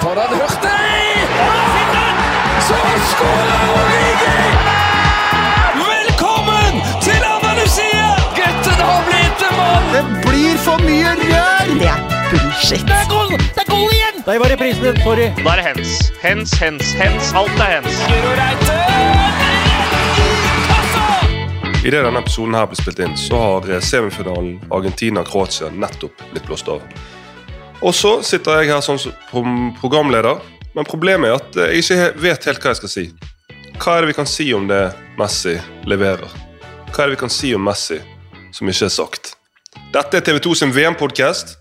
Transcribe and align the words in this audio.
For 0.00 0.14
den 0.14 0.32
Hurtig! 0.40 1.28
Så 2.68 2.74
skårer 3.10 3.62
Origi! 3.74 4.40
Velkommen 5.74 6.74
til 7.02 7.22
Andalusia! 7.34 8.06
Gutten 8.36 8.80
har 8.90 9.02
blitt 9.08 9.42
en 9.48 9.56
mann! 9.58 9.88
Det 9.94 10.04
blir 10.26 10.54
for 10.66 10.78
mye 10.86 11.16
rør! 11.18 11.72
Det 11.80 11.90
er 11.94 12.00
bullshit. 12.30 12.86
Det 12.86 12.98
er 13.00 13.10
goal, 13.10 13.34
det 13.38 13.64
er 13.64 13.68
goal 13.72 13.90
igjen! 13.98 14.22
Der 14.26 14.38
var 14.38 14.54
reprisen 14.54 14.86
din. 14.86 15.02
Sorry. 15.02 15.28
Da 15.42 15.50
er 15.50 15.62
det 15.62 15.66
hens. 15.70 15.90
Hens, 16.22 16.54
hens, 16.62 16.94
hens. 17.02 17.34
Alt 17.42 17.58
er 17.66 17.74
hens. 17.78 18.00
I 18.06 18.22
Reite! 18.38 18.78
Idet 21.86 22.04
denne 22.04 22.22
episoden 22.22 22.54
her 22.54 22.70
ble 22.70 22.78
spilt 22.78 22.98
inn, 23.02 23.14
så 23.18 23.38
har 23.48 23.80
semifinalen 23.80 24.58
Argentina-Kroatia 24.70 25.74
nettopp 25.74 26.28
blitt 26.30 26.46
blåst 26.46 26.70
av. 26.70 26.82
Og 27.78 27.94
så 27.94 28.16
sitter 28.26 28.58
jeg 28.58 28.72
her 28.72 28.82
sånn 28.82 28.98
som 28.98 29.52
programleder, 29.78 30.40
men 30.74 30.86
problemet 30.88 31.30
er 31.30 31.36
at 31.38 31.58
eh, 31.58 31.76
jeg 31.76 31.84
ikke 31.84 32.22
vet 32.24 32.46
helt 32.50 32.64
hva 32.64 32.72
jeg 32.72 32.80
skal 32.80 32.90
si. 32.90 33.04
Hva 33.78 33.94
er 33.94 34.02
det 34.02 34.10
vi 34.10 34.16
kan 34.18 34.26
si 34.26 34.48
om 34.54 34.66
det 34.66 34.80
Messi 35.18 35.54
leverer? 35.86 36.32
Hva 36.90 37.04
er 37.04 37.06
det 37.06 37.14
vi 37.14 37.20
kan 37.20 37.30
si 37.30 37.52
om 37.54 37.62
Messi 37.62 38.00
som 38.54 38.70
ikke 38.70 38.88
er 38.88 38.94
sagt? 38.94 39.32
Dette 39.94 40.18
er 40.18 40.26
TV2 40.26 40.56
sin 40.58 40.74
VM-podkast, 40.74 41.54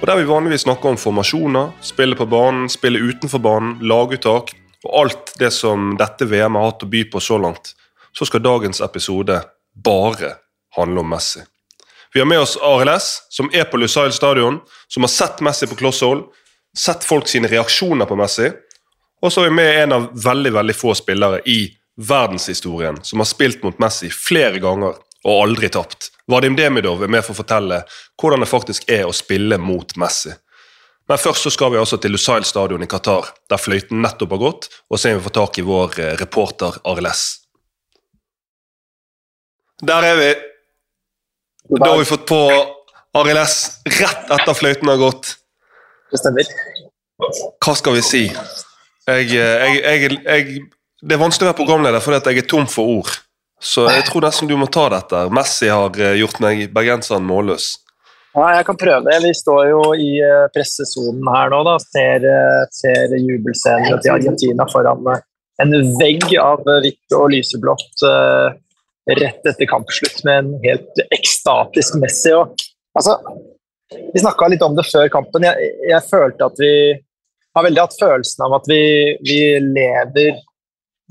og 0.00 0.08
der 0.10 0.18
vi 0.18 0.26
vanligvis 0.26 0.64
snakker 0.66 0.90
om 0.90 0.98
formasjoner, 0.98 1.70
spille 1.84 2.18
på 2.18 2.26
banen, 2.26 2.66
spille 2.72 2.98
utenfor 2.98 3.38
banen, 3.44 3.76
laguttak 3.86 4.50
og 4.82 4.92
alt 5.04 5.36
det 5.38 5.52
som 5.54 5.92
dette 5.94 6.26
VM 6.26 6.58
har 6.58 6.72
hatt 6.72 6.82
å 6.82 6.90
by 6.90 7.04
på 7.12 7.22
så 7.22 7.38
langt, 7.38 7.76
så 8.10 8.26
skal 8.26 8.42
dagens 8.42 8.82
episode 8.82 9.38
bare 9.78 10.34
handle 10.74 11.06
om 11.06 11.14
Messi. 11.14 11.46
Vi 12.14 12.20
har 12.20 12.26
med 12.26 12.40
oss 12.40 12.56
RLS, 12.56 13.22
som 13.28 13.50
er 13.52 13.64
på 13.64 13.76
Lusail 13.80 14.12
stadion, 14.12 14.60
som 14.88 15.02
har 15.02 15.08
sett 15.08 15.40
Messi 15.40 15.66
på 15.66 15.78
kloss 15.80 16.02
sett 16.78 17.04
folk 17.04 17.28
sine 17.28 17.48
reaksjoner 17.48 18.08
på 18.08 18.16
Messi, 18.16 18.50
og 19.22 19.32
så 19.32 19.44
er 19.44 19.50
vi 19.50 19.56
med 19.56 19.82
en 19.82 19.92
av 19.92 20.08
veldig 20.24 20.52
veldig 20.52 20.74
få 20.76 20.94
spillere 20.98 21.40
i 21.46 21.70
verdenshistorien 21.96 22.98
som 23.04 23.20
har 23.20 23.28
spilt 23.28 23.62
mot 23.62 23.78
Messi 23.78 24.10
flere 24.10 24.58
ganger 24.58 24.96
og 25.22 25.42
aldri 25.42 25.68
tapt. 25.68 26.10
Vadim 26.26 26.56
Demidov 26.56 27.04
er 27.04 27.12
med 27.12 27.24
for 27.24 27.36
å 27.36 27.40
fortelle 27.42 27.82
hvordan 28.20 28.42
det 28.42 28.50
faktisk 28.50 28.88
er 28.90 29.04
å 29.06 29.14
spille 29.14 29.58
mot 29.62 29.96
Messi. 30.00 30.32
Men 31.08 31.18
først 31.18 31.44
så 31.46 31.50
skal 31.52 31.72
vi 31.74 31.80
altså 31.80 31.98
til 32.00 32.14
Lusail 32.14 32.44
stadion 32.46 32.82
i 32.82 32.88
Qatar, 32.90 33.28
der 33.50 33.60
fløyten 33.60 34.02
nettopp 34.02 34.36
har 34.36 34.42
gått, 34.42 34.68
og 34.88 34.98
så 34.98 35.10
om 35.10 35.18
vi 35.18 35.26
får 35.26 35.36
tak 35.38 35.58
i 35.58 35.66
vår 35.66 35.98
eh, 36.00 36.14
reporter 36.20 36.78
RLS. 36.88 37.24
Der 39.82 40.06
er 40.06 40.18
vi. 40.18 40.30
Da 41.68 41.90
har 41.90 41.98
vi 41.98 42.04
fått 42.08 42.26
på 42.26 42.40
RLS 43.18 43.56
rett 44.00 44.30
etter 44.30 44.54
fløyten 44.56 44.88
har 44.88 45.00
gått. 45.00 45.34
Det 46.12 46.20
stemmer. 46.20 46.48
Hva 47.62 47.74
skal 47.78 47.96
vi 47.98 48.04
si? 48.04 48.22
Jeg, 49.06 49.28
jeg, 49.34 49.76
jeg, 49.82 50.16
jeg, 50.22 50.62
det 51.02 51.16
er 51.16 51.20
vanskelig 51.22 51.48
å 51.48 51.52
være 51.52 51.60
programleder 51.60 52.02
fordi 52.02 52.32
jeg 52.32 52.42
er 52.42 52.50
tom 52.50 52.66
for 52.70 52.98
ord. 52.98 53.12
Så 53.62 53.86
jeg 53.86 54.02
tror 54.08 54.24
nesten 54.26 54.50
du 54.50 54.56
må 54.58 54.66
ta 54.66 54.88
dette. 54.90 55.26
Messi 55.34 55.70
har 55.70 55.94
eh, 56.02 56.16
gjort 56.18 56.40
meg 56.42 56.64
bergenseren 56.74 57.22
målløs. 57.26 57.76
Ja, 58.34 58.48
jeg 58.56 58.66
kan 58.66 58.78
prøve 58.80 59.06
det. 59.06 59.20
Vi 59.22 59.34
står 59.38 59.68
jo 59.70 59.82
i 59.94 60.16
eh, 60.24 60.48
pressesonen 60.54 61.28
her 61.30 61.52
nå. 61.52 61.60
da, 61.68 61.76
Ser, 61.84 62.26
eh, 62.26 62.62
ser 62.74 63.14
jubelscenene 63.20 64.00
til 64.02 64.14
Argentina 64.16 64.66
foran 64.72 65.06
eh, 65.12 65.22
en 65.62 65.76
vegg 66.00 66.26
av 66.40 66.64
eh, 66.66 66.80
hvitt 66.86 67.16
og 67.18 67.28
lyseblått 67.34 68.06
eh, 68.08 68.58
rett 69.10 69.46
etter 69.46 69.66
kampslutt 69.70 70.22
med 70.26 70.44
en 70.44 70.52
helt 70.62 71.02
ekstatisk 71.10 71.96
Messi. 72.02 72.34
Og, 72.36 72.54
altså, 72.98 73.18
vi 74.12 74.22
snakka 74.22 74.48
litt 74.52 74.62
om 74.64 74.76
det 74.78 74.86
før 74.88 75.10
kampen. 75.12 75.48
Jeg, 75.48 75.72
jeg 75.90 76.08
følte 76.10 76.48
at 76.48 76.62
vi 76.62 76.72
har 77.52 77.66
veldig 77.66 77.84
hatt 77.84 77.98
følelsen 78.00 78.46
av 78.46 78.56
at 78.60 78.70
vi, 78.70 78.82
vi 79.26 79.40
lever 79.66 80.40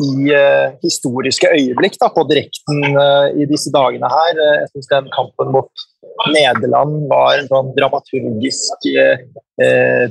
i 0.01 0.31
uh, 0.33 0.73
historiske 0.81 1.49
øyeblikk 1.51 1.99
da, 2.01 2.07
på 2.09 2.23
direkten 2.29 2.95
uh, 2.95 3.27
i 3.37 3.45
disse 3.49 3.69
dagene 3.73 4.09
her. 4.09 4.39
Eh, 4.39 4.55
Jeg 4.63 4.71
syns 4.71 4.89
den 4.89 5.09
kampen 5.13 5.51
mot 5.53 5.83
Nederland 6.31 7.05
var 7.09 7.37
en 7.37 7.49
sånn 7.49 7.69
dramaturgisk 7.75 8.87
eh, 8.89 9.21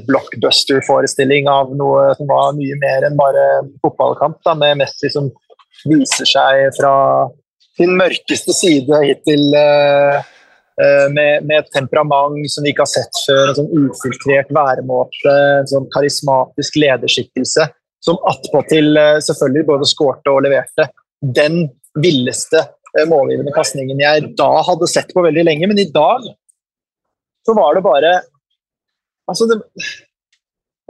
blockbuster-forestilling 0.06 1.48
av 1.50 1.74
noe 1.76 2.12
som 2.18 2.30
var 2.30 2.54
mye 2.56 2.78
mer 2.82 3.06
enn 3.06 3.18
bare 3.18 3.44
fotballkamp, 3.82 4.38
da, 4.46 4.54
med 4.58 4.80
Messi 4.80 5.10
som 5.12 5.28
viser 5.90 6.28
seg 6.28 6.70
fra 6.78 6.94
sin 7.80 7.96
mørkeste 7.96 8.54
side 8.54 9.00
hittil 9.04 9.54
eh, 9.56 10.16
eh, 10.82 11.06
med, 11.14 11.46
med 11.48 11.56
et 11.62 11.70
temperament 11.74 12.40
som 12.52 12.66
vi 12.66 12.74
ikke 12.74 12.84
har 12.84 12.92
sett 12.92 13.20
før, 13.24 13.44
en 13.48 13.58
sånn 13.58 13.86
ufiltrert 13.86 14.50
væremåte, 14.54 15.36
en 15.62 15.70
sånn 15.70 15.88
karismatisk 15.94 16.76
lederskikkelse 16.82 17.70
som 18.04 18.20
attpåtil 18.28 18.92
eh, 19.00 19.16
selvfølgelig 19.24 19.68
både 19.70 19.88
skårte 19.88 20.34
og 20.34 20.44
leverte 20.46 20.90
den 21.40 21.64
villeste 22.00 22.62
målgivende 23.06 23.52
pasningen 23.54 24.00
jeg 24.02 24.32
da 24.38 24.48
hadde 24.66 24.88
sett 24.90 25.12
på 25.14 25.22
veldig 25.22 25.44
lenge. 25.46 25.68
Men 25.70 25.78
i 25.78 25.90
dag 25.94 26.24
så 27.46 27.56
var 27.56 27.76
det 27.76 27.86
bare 27.86 28.20
Altså, 29.30 29.46
det 29.46 29.60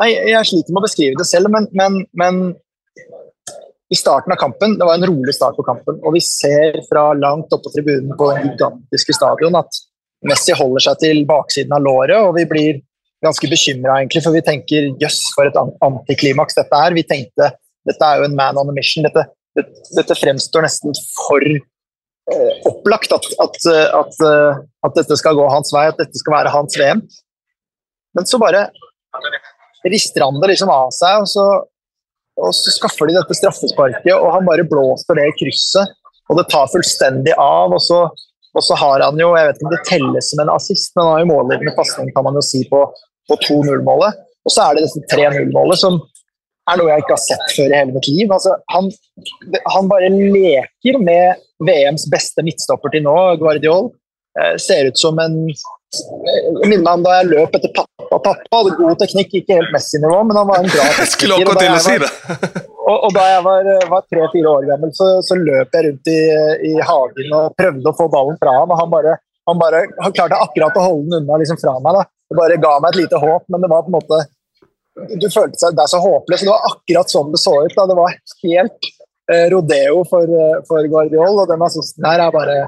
Nei, 0.01 0.15
jeg 0.33 0.49
sliter 0.49 0.73
med 0.73 0.81
å 0.81 0.87
beskrive 0.87 1.19
det 1.19 1.27
selv, 1.29 1.51
men, 1.53 1.67
men, 1.77 1.99
men 2.17 2.37
i 3.91 3.99
starten 3.99 4.33
av 4.33 4.39
kampen 4.39 4.77
Det 4.79 4.87
var 4.87 4.95
en 4.95 5.07
rolig 5.11 5.35
start 5.35 5.57
på 5.59 5.67
kampen, 5.67 5.99
og 6.05 6.15
vi 6.15 6.23
ser 6.25 6.79
fra 6.89 7.11
langt 7.19 7.53
oppe 7.53 7.67
på 7.69 7.75
tribunen 7.75 8.13
på 8.19 8.29
den 8.31 8.51
gigantiske 8.51 9.17
stadion 9.17 9.59
at 9.59 9.81
Messi 10.29 10.53
holder 10.53 10.85
seg 10.85 11.01
til 11.01 11.23
baksiden 11.29 11.73
av 11.73 11.81
låret, 11.81 12.19
og 12.21 12.35
vi 12.37 12.45
blir 12.49 12.81
ganske 13.25 13.49
bekymra, 13.49 13.99
egentlig, 13.99 14.21
for 14.25 14.37
vi 14.37 14.43
tenker 14.45 14.91
jøss, 15.01 15.21
for 15.33 15.49
et 15.49 15.57
antiklimaks 15.57 16.59
dette 16.59 16.77
er. 16.77 16.97
Vi 16.97 17.05
tenkte 17.09 17.49
dette 17.89 18.05
er 18.07 18.21
jo 18.21 18.29
en 18.29 18.37
man 18.37 18.61
on 18.61 18.69
a 18.69 18.75
mission. 18.77 19.07
Dette, 19.07 19.25
dette, 19.97 20.17
fremstår 20.21 20.67
nesten 20.67 20.97
for 21.15 21.45
eh, 21.49 22.53
opplagt 22.69 23.15
at, 23.17 23.29
at, 23.45 23.59
at, 23.97 24.21
eh, 24.29 24.61
at 24.87 25.01
dette 25.01 25.17
skal 25.21 25.39
gå 25.39 25.49
hans 25.53 25.73
vei, 25.73 25.87
at 25.89 26.01
dette 26.01 26.21
skal 26.21 26.37
være 26.37 26.53
hans 26.55 26.77
VM. 26.81 27.03
Men 28.17 28.29
så 28.29 28.41
bare 28.43 28.67
rister 29.89 30.27
han 30.27 30.41
det 30.43 30.53
liksom 30.53 30.73
av 30.73 30.93
seg, 30.93 31.25
og 31.25 31.31
så, 31.31 31.47
og 32.39 32.55
så 32.57 32.73
skaffer 32.75 33.11
de 33.11 33.17
dette 33.19 33.37
straffesparket, 33.37 34.13
og 34.15 34.31
han 34.37 34.47
bare 34.47 34.67
blåser 34.69 35.19
det 35.19 35.27
i 35.31 35.37
krysset, 35.43 35.97
og 36.31 36.39
det 36.39 36.47
tar 36.53 36.71
fullstendig 36.71 37.35
av. 37.37 37.75
og 37.75 37.83
så 37.83 38.05
og 38.51 38.65
så 38.67 38.75
har 38.75 39.05
han 39.05 39.21
jo, 39.21 39.31
jeg 39.39 39.47
vet 39.47 39.59
ikke 39.59 39.69
om 39.69 39.75
det 39.75 39.85
telles 39.87 40.31
som 40.33 40.43
en 40.43 40.53
assist, 40.57 40.95
men 40.97 41.05
han 41.05 41.13
har 41.13 41.21
jo 41.23 41.29
målgivende 41.31 41.75
pasning 41.77 42.09
kan 42.15 42.27
man 42.27 42.39
jo 42.39 42.43
si 42.43 42.65
på, 42.71 42.81
på 43.31 43.37
2-0-målet. 43.47 44.25
Og 44.47 44.55
så 44.55 44.65
er 44.65 44.77
det 44.77 44.89
dette 44.89 45.11
3-0-målet 45.13 45.79
som 45.79 46.01
er 46.71 46.81
noe 46.81 46.91
jeg 46.91 47.05
ikke 47.05 47.15
har 47.15 47.23
sett 47.23 47.55
før 47.55 47.71
i 47.71 47.79
hele 47.79 47.95
mitt 47.95 48.09
liv. 48.11 48.33
Altså, 48.35 48.57
han, 48.75 48.91
han 49.75 49.91
bare 49.91 50.11
leker 50.11 50.99
med 51.03 51.45
VMs 51.67 52.09
beste 52.11 52.45
midtstopper 52.47 52.95
til 52.95 53.07
nå, 53.07 53.17
Guardiol. 53.41 53.93
Eh, 54.39 54.57
ser 54.63 54.91
ut 54.91 54.99
som 54.99 55.19
en 55.23 55.39
jeg 55.91 56.69
minner 56.71 56.85
meg 56.85 56.93
om 56.93 57.05
da 57.05 57.17
jeg 57.19 57.31
løp 57.33 57.57
etter 57.59 57.73
pappa. 57.75 58.19
Pappa 58.23 58.59
hadde 58.59 58.75
god 58.79 58.99
teknikk, 59.01 59.33
ikke 59.41 59.57
helt 59.59 59.73
Messi-nivå, 59.75 60.19
men 60.29 60.39
han 60.39 60.49
var 60.49 60.63
en 60.63 60.71
bra 60.71 60.87
skulle 61.15 61.39
akkurat 61.39 61.63
til 61.65 61.75
å 61.75 61.81
si 61.83 61.97
det. 62.03 62.11
og, 62.91 62.97
og 63.09 63.15
da 63.17 63.27
jeg 63.33 63.45
var, 63.47 63.71
var 63.91 64.07
tre-fire 64.07 64.53
år 64.55 64.69
gammel, 64.71 64.93
så, 64.97 65.11
så 65.27 65.39
løp 65.39 65.75
jeg 65.77 65.89
rundt 65.89 66.13
i, 66.13 66.21
i 66.71 66.73
hagen 66.79 67.37
og 67.41 67.59
prøvde 67.59 67.91
å 67.91 67.99
få 67.99 68.09
ballen 68.13 68.39
fra 68.41 68.55
ham. 68.61 68.75
og 68.75 68.83
Han 68.83 68.93
bare, 68.95 69.17
han 69.51 69.63
bare 69.63 69.85
han 69.99 70.17
klarte 70.17 70.41
akkurat 70.47 70.79
å 70.79 70.87
holde 70.87 71.09
den 71.09 71.25
unna 71.25 71.41
liksom 71.43 71.59
fra 71.61 71.77
meg. 71.83 71.99
da. 71.99 72.07
Det 72.31 72.39
bare 72.39 72.61
ga 72.63 72.77
meg 72.79 72.93
et 72.95 73.03
lite 73.03 73.23
håp, 73.25 73.47
men 73.51 73.65
det 73.65 73.71
var 73.73 73.87
på 73.87 73.91
en 73.91 73.99
måte 73.99 74.21
Du 75.19 75.27
følte 75.31 75.59
seg 75.59 75.75
det 75.75 75.87
er 75.87 75.91
så 75.91 76.03
håpløst. 76.03 76.47
Det 76.47 76.55
var 76.55 76.71
akkurat 76.71 77.11
sånn 77.11 77.35
det 77.35 77.43
så 77.43 77.57
ut. 77.65 77.75
da. 77.75 77.87
Det 77.91 77.99
var 77.99 78.15
helt 78.45 78.91
eh, 79.33 79.47
rodeo 79.55 80.05
for, 80.11 80.37
eh, 80.43 80.61
for 80.69 80.87
Guardiol, 80.93 81.43
og 81.43 81.51
den 81.51 81.67
assisten 81.67 82.07
her 82.07 82.23
er 82.27 82.35
bare, 82.35 82.61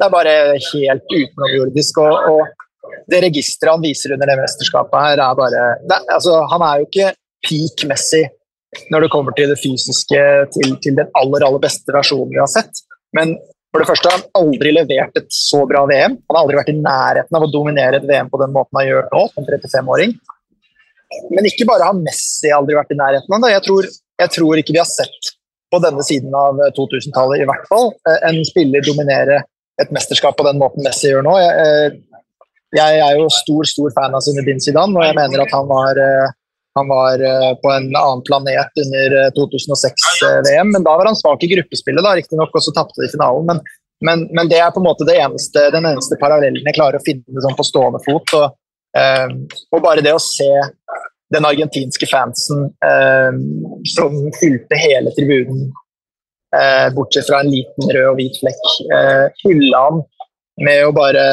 det 0.00 0.06
er 0.06 0.12
bare 0.14 0.34
helt 0.70 1.12
utenomjordisk. 1.12 2.00
og, 2.02 2.32
og 2.32 3.00
det 3.10 3.22
registeret 3.26 3.74
han 3.74 3.84
viser 3.84 4.14
under 4.14 4.30
det 4.30 4.38
mesterskapet 4.40 5.06
her, 5.06 5.22
er 5.22 5.38
bare 5.38 5.62
det, 5.84 5.98
altså, 6.14 6.40
Han 6.50 6.64
er 6.66 6.80
jo 6.80 6.88
ikke 6.88 7.12
peak 7.46 7.86
Messi 7.90 8.24
når 8.92 9.02
det 9.04 9.10
kommer 9.10 9.34
til 9.34 9.50
det 9.50 9.58
fysiske, 9.58 10.20
til, 10.54 10.76
til 10.82 10.94
den 10.94 11.08
aller, 11.18 11.42
aller 11.42 11.62
beste 11.62 11.90
versjonen 11.90 12.30
vi 12.30 12.38
har 12.38 12.50
sett. 12.50 12.84
Men 13.18 13.34
for 13.70 13.82
det 13.82 13.88
første 13.88 14.06
har 14.06 14.20
han 14.20 14.28
aldri 14.38 14.70
levert 14.76 15.18
et 15.18 15.26
så 15.34 15.64
bra 15.66 15.82
VM. 15.90 16.14
Han 16.30 16.36
har 16.36 16.44
aldri 16.44 16.58
vært 16.60 16.70
i 16.70 16.76
nærheten 16.78 17.38
av 17.38 17.46
å 17.46 17.50
dominere 17.50 17.98
et 17.98 18.06
VM 18.06 18.30
på 18.30 18.38
den 18.38 18.54
måten 18.54 18.78
han 18.78 18.86
gjør 18.86 19.10
nå, 19.10 19.24
som 19.34 19.48
35-åring. 19.48 20.14
Men 21.34 21.50
ikke 21.50 21.66
bare 21.66 21.90
har 21.90 21.98
Messi 21.98 22.54
aldri 22.54 22.78
vært 22.78 22.94
i 22.94 23.00
nærheten 23.00 23.34
av 23.34 23.42
det. 23.42 23.52
Jeg 23.56 23.90
jeg 24.20 24.34
tror 24.36 24.60
ikke 24.60 24.74
vi 24.76 24.82
har 24.82 24.90
sett 24.90 25.34
på 25.70 25.78
denne 25.82 26.02
siden 26.06 26.34
av 26.34 26.58
2000-tallet 26.76 27.42
i 27.42 27.48
hvert 27.48 27.66
fall 27.70 27.90
eh, 28.10 28.20
en 28.30 28.40
spiller 28.46 28.84
dominere 28.84 29.40
et 29.80 29.92
mesterskap 29.94 30.36
på 30.38 30.46
den 30.46 30.60
måten 30.60 30.84
Messi 30.84 31.10
gjør 31.10 31.24
nå. 31.26 31.34
Jeg, 31.40 31.66
eh, 31.66 31.98
jeg 32.76 33.00
er 33.02 33.16
jo 33.18 33.26
stor 33.34 33.66
stor 33.66 33.90
fan 33.96 34.14
av 34.14 34.22
Zinedine 34.22 34.62
Zidane, 34.62 34.94
og 34.94 35.06
jeg 35.06 35.16
mener 35.18 35.42
at 35.42 35.54
han 35.54 35.66
var, 35.70 35.98
eh, 35.98 36.30
han 36.78 36.90
var 36.90 37.24
eh, 37.26 37.50
på 37.62 37.72
en 37.74 37.88
annen 37.90 38.22
planet 38.26 38.82
under 38.84 39.16
eh, 39.24 39.30
2006-VM. 39.38 40.70
Men 40.76 40.86
da 40.86 40.94
var 40.98 41.10
han 41.10 41.18
svak 41.18 41.42
i 41.42 41.50
gruppespillet, 41.50 42.04
da, 42.06 42.14
riktignok, 42.18 42.54
og 42.54 42.64
så 42.64 42.74
tapte 42.76 43.02
de 43.02 43.10
finalen. 43.10 43.48
Men, 43.50 43.62
men, 44.06 44.24
men 44.36 44.50
det 44.52 44.60
er 44.62 44.70
på 44.74 44.82
en 44.82 44.86
måte 44.86 45.08
det 45.08 45.18
eneste, 45.18 45.66
den 45.74 45.88
eneste 45.90 46.18
parallellen 46.20 46.62
jeg 46.62 46.78
klarer 46.78 47.00
å 47.00 47.06
finne 47.06 47.42
sånn 47.42 47.58
på 47.58 47.66
stående 47.66 48.02
fot. 48.06 48.36
Og, 48.38 49.50
og 49.70 49.82
bare 49.84 50.02
det 50.02 50.14
å 50.16 50.22
se 50.22 50.48
den 51.30 51.44
argentinske 51.46 52.08
fansen 52.10 52.64
som 53.92 54.16
fylte 54.40 54.78
hele 54.80 55.12
tribunen, 55.14 55.68
bortsett 56.96 57.28
fra 57.28 57.40
en 57.44 57.50
liten 57.52 57.92
rød 57.94 58.08
og 58.10 58.18
hvit 58.18 58.36
flekk, 58.42 58.66
eh, 58.96 59.26
hylla 59.44 59.84
han 59.86 60.02
med 60.60 60.82
å 60.88 60.92
bare, 60.92 61.24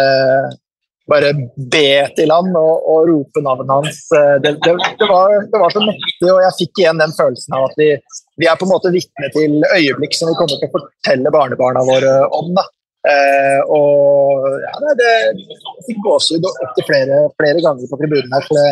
bare 1.10 1.34
be 1.58 1.90
til 2.16 2.32
han 2.32 2.54
og, 2.54 2.86
og 2.94 3.10
rope 3.10 3.44
navnet 3.44 3.74
hans. 3.74 4.00
Eh, 4.14 4.36
det, 4.44 4.56
det, 4.64 4.76
det, 5.02 5.10
var, 5.10 5.36
det, 5.42 5.62
var, 5.64 5.74
så 5.74 5.84
mektig, 5.84 6.30
og 6.30 6.42
jeg 6.46 6.58
fikk 6.62 6.84
igjen 6.84 7.02
den 7.02 7.16
følelsen 7.18 7.58
av 7.58 7.68
at 7.72 7.78
vi, 7.82 7.92
vi 8.38 8.50
er 8.50 8.60
på 8.60 8.68
en 8.68 8.74
måte 8.76 8.94
vitne 8.94 9.32
til 9.36 9.60
øyeblikk 9.74 10.18
som 10.18 10.32
vi 10.32 10.38
kommer 10.40 10.56
til 10.56 10.70
å 10.70 10.76
fortelle 10.78 11.34
barnebarna 11.34 11.86
våre 11.90 12.18
om. 12.38 12.54
da. 12.58 12.68
Eh, 13.08 13.62
og 13.72 14.48
ja, 14.64 14.96
det, 15.00 15.14
jeg 15.40 15.88
fikk 15.90 16.04
gåsehud 16.06 16.50
opptil 16.52 16.90
flere, 16.90 17.24
flere 17.40 17.64
ganger 17.64 17.90
på 17.90 18.00
tribunen 18.04 18.38
her. 18.38 18.46
for 18.46 18.60
det 18.60 18.70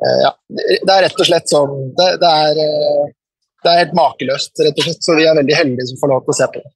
Eh, 0.00 0.20
ja, 0.24 0.30
det 0.86 0.92
er 0.94 1.02
rett 1.04 1.18
og 1.20 1.28
slett 1.28 1.50
sånn 1.52 1.90
det, 1.98 2.08
det, 2.22 2.28
er, 2.46 2.60
eh, 2.64 3.10
det, 3.62 3.70
er, 3.70 3.80
helt 3.84 3.96
makeløst, 3.96 4.52
rett 4.60 4.78
og 4.78 4.86
slett. 4.86 5.02
Så 5.04 5.16
vi 5.18 5.26
er 5.28 5.38
veldig 5.38 5.56
heldige 5.56 5.90
som 5.90 6.00
får 6.00 6.12
lov 6.14 6.22
til 6.26 6.34
å 6.34 6.38
se 6.40 6.48
på 6.52 6.62
det. 6.62 6.70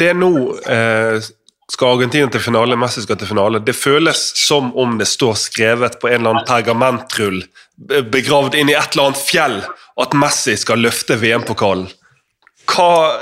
Det 0.00 0.10
er 0.10 0.18
nå 0.18 0.32
eh, 0.70 1.30
skal 1.72 1.94
Argentina 1.96 2.28
til 2.32 2.42
finale, 2.42 2.76
Messi 2.76 3.04
skal 3.04 3.18
til 3.20 3.30
finale. 3.30 3.62
Det 3.64 3.74
føles 3.76 4.20
som 4.36 4.72
om 4.78 4.98
det 5.00 5.08
står 5.08 5.38
skrevet 5.40 5.98
på 6.00 6.10
en 6.10 6.20
eller 6.20 6.34
annen 6.34 6.48
pergamentrull 6.48 7.42
begravd 8.12 8.58
inn 8.58 8.70
i 8.70 8.76
et 8.76 8.92
eller 8.94 9.10
annet 9.10 9.22
fjell 9.22 9.58
at 10.02 10.16
Messi 10.16 10.56
skal 10.60 10.82
løfte 10.84 11.16
VM-pokalen. 11.20 11.88
Hva, 12.72 13.18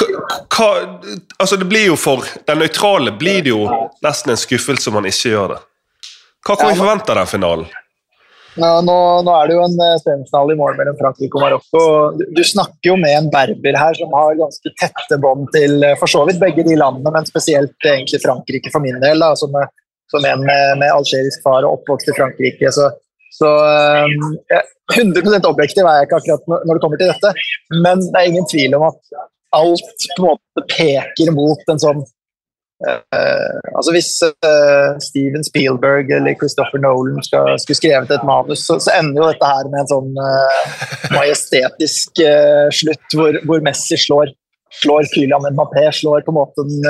hva, 0.00 0.68
altså 1.38 1.58
det 1.60 1.68
blir 1.70 1.84
jo 1.86 1.96
For 2.00 2.24
den 2.48 2.58
nøytrale 2.58 3.12
blir 3.20 3.44
det 3.46 3.52
jo 3.52 3.68
nesten 4.02 4.32
en 4.34 4.40
skuffelse 4.40 4.90
om 4.90 4.98
han 4.98 5.06
ikke 5.10 5.34
gjør 5.34 5.54
det. 5.54 5.60
Hva 6.46 6.56
kan 6.56 6.72
vi 6.72 6.80
forvente 6.80 7.12
av 7.12 7.20
den 7.20 7.30
finalen? 7.30 7.70
Ja, 8.58 8.80
nå, 8.82 8.96
nå, 9.22 9.32
er 9.34 9.46
det 9.46 9.54
jo 9.54 9.62
en 9.62 9.76
uh, 9.78 9.98
semifinale 10.02 10.54
i 10.54 10.58
mål 10.58 10.78
mellom 10.78 10.96
Frankrike 10.98 11.38
og 11.38 11.44
Marokko. 11.44 11.82
Du, 12.34 12.42
snakker 12.46 12.90
jo 12.90 12.96
med 12.98 13.14
en 13.14 13.28
berber 13.30 13.78
her 13.78 13.98
som 13.98 14.10
har 14.16 14.38
ganske 14.40 14.72
tette 14.80 15.18
bånd 15.22 15.46
til 15.54 15.78
uh, 15.84 15.94
for 16.00 16.10
så 16.10 16.24
vidt 16.26 16.40
begge 16.42 16.64
de 16.66 16.78
landene, 16.78 17.12
men 17.14 17.28
spesielt 17.28 17.76
uh, 17.86 17.92
egentlig 17.92 18.22
Frankrike 18.24 18.72
for 18.74 18.82
min 18.82 18.98
del. 19.02 19.22
Da, 19.22 19.32
som, 19.38 19.54
som 20.10 20.26
en 20.26 20.42
med, 20.42 20.80
med 20.82 20.90
algerisk 20.90 21.46
far 21.46 21.62
og 21.62 21.78
oppvokst 21.78 22.10
i 22.10 22.16
Frankrike. 22.18 22.72
Så, 22.74 22.90
så 23.38 23.50
100 24.96 25.46
objektiv 25.46 25.86
er 25.86 26.00
jeg 26.00 26.10
ikke 26.10 26.22
akkurat 26.22 26.50
når 26.50 26.72
det 26.74 26.82
kommer 26.82 27.00
til 27.00 27.12
dette, 27.12 27.34
men 27.84 28.02
det 28.08 28.18
er 28.18 28.32
ingen 28.32 28.48
tvil 28.50 28.74
om 28.80 28.88
at 28.90 29.20
alt 29.54 30.08
på 30.16 30.24
en 30.24 30.32
måte 30.32 30.66
peker 30.70 31.30
mot 31.34 31.70
en 31.70 31.82
sånn 31.82 32.02
Uh, 32.80 33.60
altså 33.76 33.92
Hvis 33.92 34.08
uh, 34.24 34.96
Steven 35.04 35.44
Spielberg 35.44 36.08
eller 36.16 36.36
Christopher 36.40 36.80
Nolan 36.80 37.20
skal, 37.26 37.58
skulle 37.60 37.76
skrevet 37.76 38.12
et 38.14 38.24
manus, 38.24 38.62
så, 38.64 38.78
så, 38.80 38.94
ender 38.96 39.20
jo 39.20 39.28
dette 39.28 39.50
her 39.50 39.68
med 39.68 39.82
en 39.82 39.90
sånn 39.90 40.14
uh, 40.16 40.86
majestetisk 41.12 42.22
slutt 42.78 43.16
hvor, 43.18 43.36
hvor, 43.44 43.60
Messi 43.66 43.98
slår, 44.00 44.32
slår 44.80 45.10
Kylian 45.12 45.44
Mbappé, 45.52 45.90
slår 45.92 46.24
på 46.24 46.32
en 46.32 46.38
måte 46.38 46.64
den, 46.70 46.88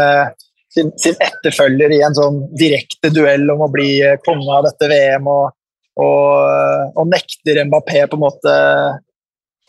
sin, 0.70 0.92
sin, 1.00 1.18
etterfølger 1.18 1.96
i 1.96 2.02
en 2.06 2.14
sånn 2.14 2.44
direkte 2.58 3.10
duell 3.10 3.50
om 3.50 3.66
å 3.66 3.72
bli 3.72 3.96
konge 4.22 4.60
av 4.60 4.68
dette 4.68 4.90
VM, 4.92 5.26
og, 5.26 5.50
og, 5.98 6.94
og 6.94 7.10
nekter 7.10 7.64
Mbappé 7.66 8.06
på 8.06 8.20
en 8.20 8.26
måte 8.28 8.56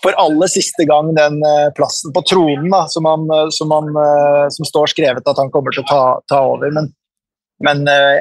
for 0.04 0.18
aller 0.18 0.50
siste 0.50 0.86
gang 0.90 1.14
den 1.16 1.42
eh, 1.46 1.70
plassen 1.78 2.14
på 2.14 2.24
tronen 2.30 2.70
da, 2.74 2.86
som, 2.90 3.06
han, 3.06 3.28
eh, 3.30 3.50
som, 3.54 3.72
han, 3.74 3.92
eh, 4.04 4.48
som, 4.54 4.68
står 4.68 4.94
skrevet 4.96 5.30
at 5.30 5.42
han 5.42 5.54
kommer 5.54 5.76
til 5.76 5.86
å 5.86 5.90
ta, 5.90 6.02
ta 6.32 6.42
over. 6.56 6.74
Men, 6.74 6.90
men 7.62 7.84
uh, 7.86 8.18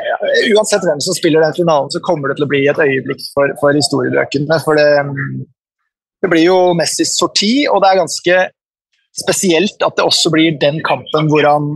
uansett 0.52 0.84
hvem 0.84 1.00
som 1.00 1.16
spiller 1.16 1.40
den 1.40 1.56
finalen, 1.56 1.88
så 1.92 2.02
kommer 2.04 2.28
det 2.28 2.36
til 2.36 2.44
å 2.44 2.50
bli 2.50 2.60
et 2.68 2.82
øyeblikk 2.84 3.24
for, 3.32 3.54
for 3.62 3.76
historiebøkene. 3.76 4.60
For 4.66 4.76
det, 4.76 4.88
det, 6.20 6.28
blir 6.28 6.44
jo 6.44 6.58
Messis 6.76 7.14
sorti, 7.16 7.64
og 7.72 7.80
det 7.80 7.88
er 7.88 8.02
ganske 8.02 8.40
spesielt 9.16 9.80
at 9.86 9.96
det 9.96 10.04
også 10.04 10.32
blir 10.34 10.60
den 10.60 10.82
kampen 10.84 11.32
hvor 11.32 11.48
han 11.48 11.72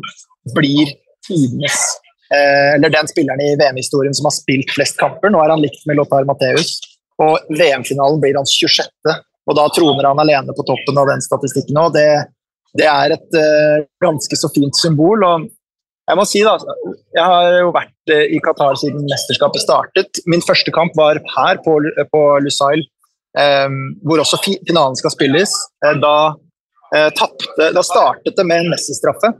blir 0.55 0.93
tidenes 1.25 1.81
Eller 2.31 2.93
den 2.93 3.09
spilleren 3.09 3.41
i 3.41 3.55
VM-historien 3.57 4.15
som 4.17 4.29
har 4.29 4.35
spilt 4.37 4.71
flest 4.77 5.01
kamper. 5.01 5.33
Nå 5.33 5.41
er 5.41 5.55
han 5.55 5.63
likt 5.65 5.87
med 5.89 5.97
Lothar 5.97 6.27
Matheus. 6.29 6.77
Og 7.25 7.49
VM-finalen 7.49 8.21
blir 8.21 8.37
hans 8.37 8.53
26. 8.53 8.93
Og 9.45 9.59
da 9.59 9.67
troner 9.77 10.09
han 10.09 10.23
alene 10.23 10.55
på 10.57 10.65
toppen 10.67 10.99
av 11.01 11.11
den 11.11 11.23
statistikken 11.25 11.81
òg. 11.81 11.93
Det, 11.97 12.09
det, 12.81 12.89
er 12.89 13.17
et 13.17 13.37
uh, 13.37 13.85
ganske 14.05 14.39
så 14.41 14.51
fint 14.55 14.77
symbol. 14.79 15.25
og 15.27 15.49
jeg 16.05 16.21
må 16.21 16.25
si 16.29 16.43
da, 16.45 16.59
jeg 17.17 17.25
har 17.25 17.59
jo 17.61 17.73
vært 17.75 18.13
uh, 18.13 18.25
i 18.25 18.41
Qatar 18.45 18.79
siden 18.81 19.05
mesterskapet 19.11 19.65
startet. 19.65 20.23
Min 20.31 20.45
første 20.45 20.73
kamp 20.75 20.97
var 20.99 21.21
her 21.37 21.61
på, 21.65 21.77
på 22.13 22.23
Lusail, 22.45 22.87
um, 23.41 23.83
hvor 24.05 24.23
også 24.25 24.41
finalen 24.47 24.97
skal 25.01 25.13
spilles. 25.13 25.53
Uh, 25.85 25.97
da, 26.01 26.15
tappte, 27.19 27.73
da, 27.75 27.83
startet 27.83 28.37
det 28.39 28.45
med 28.47 28.61
en 28.63 28.69
Messi-straffe, 28.71 29.33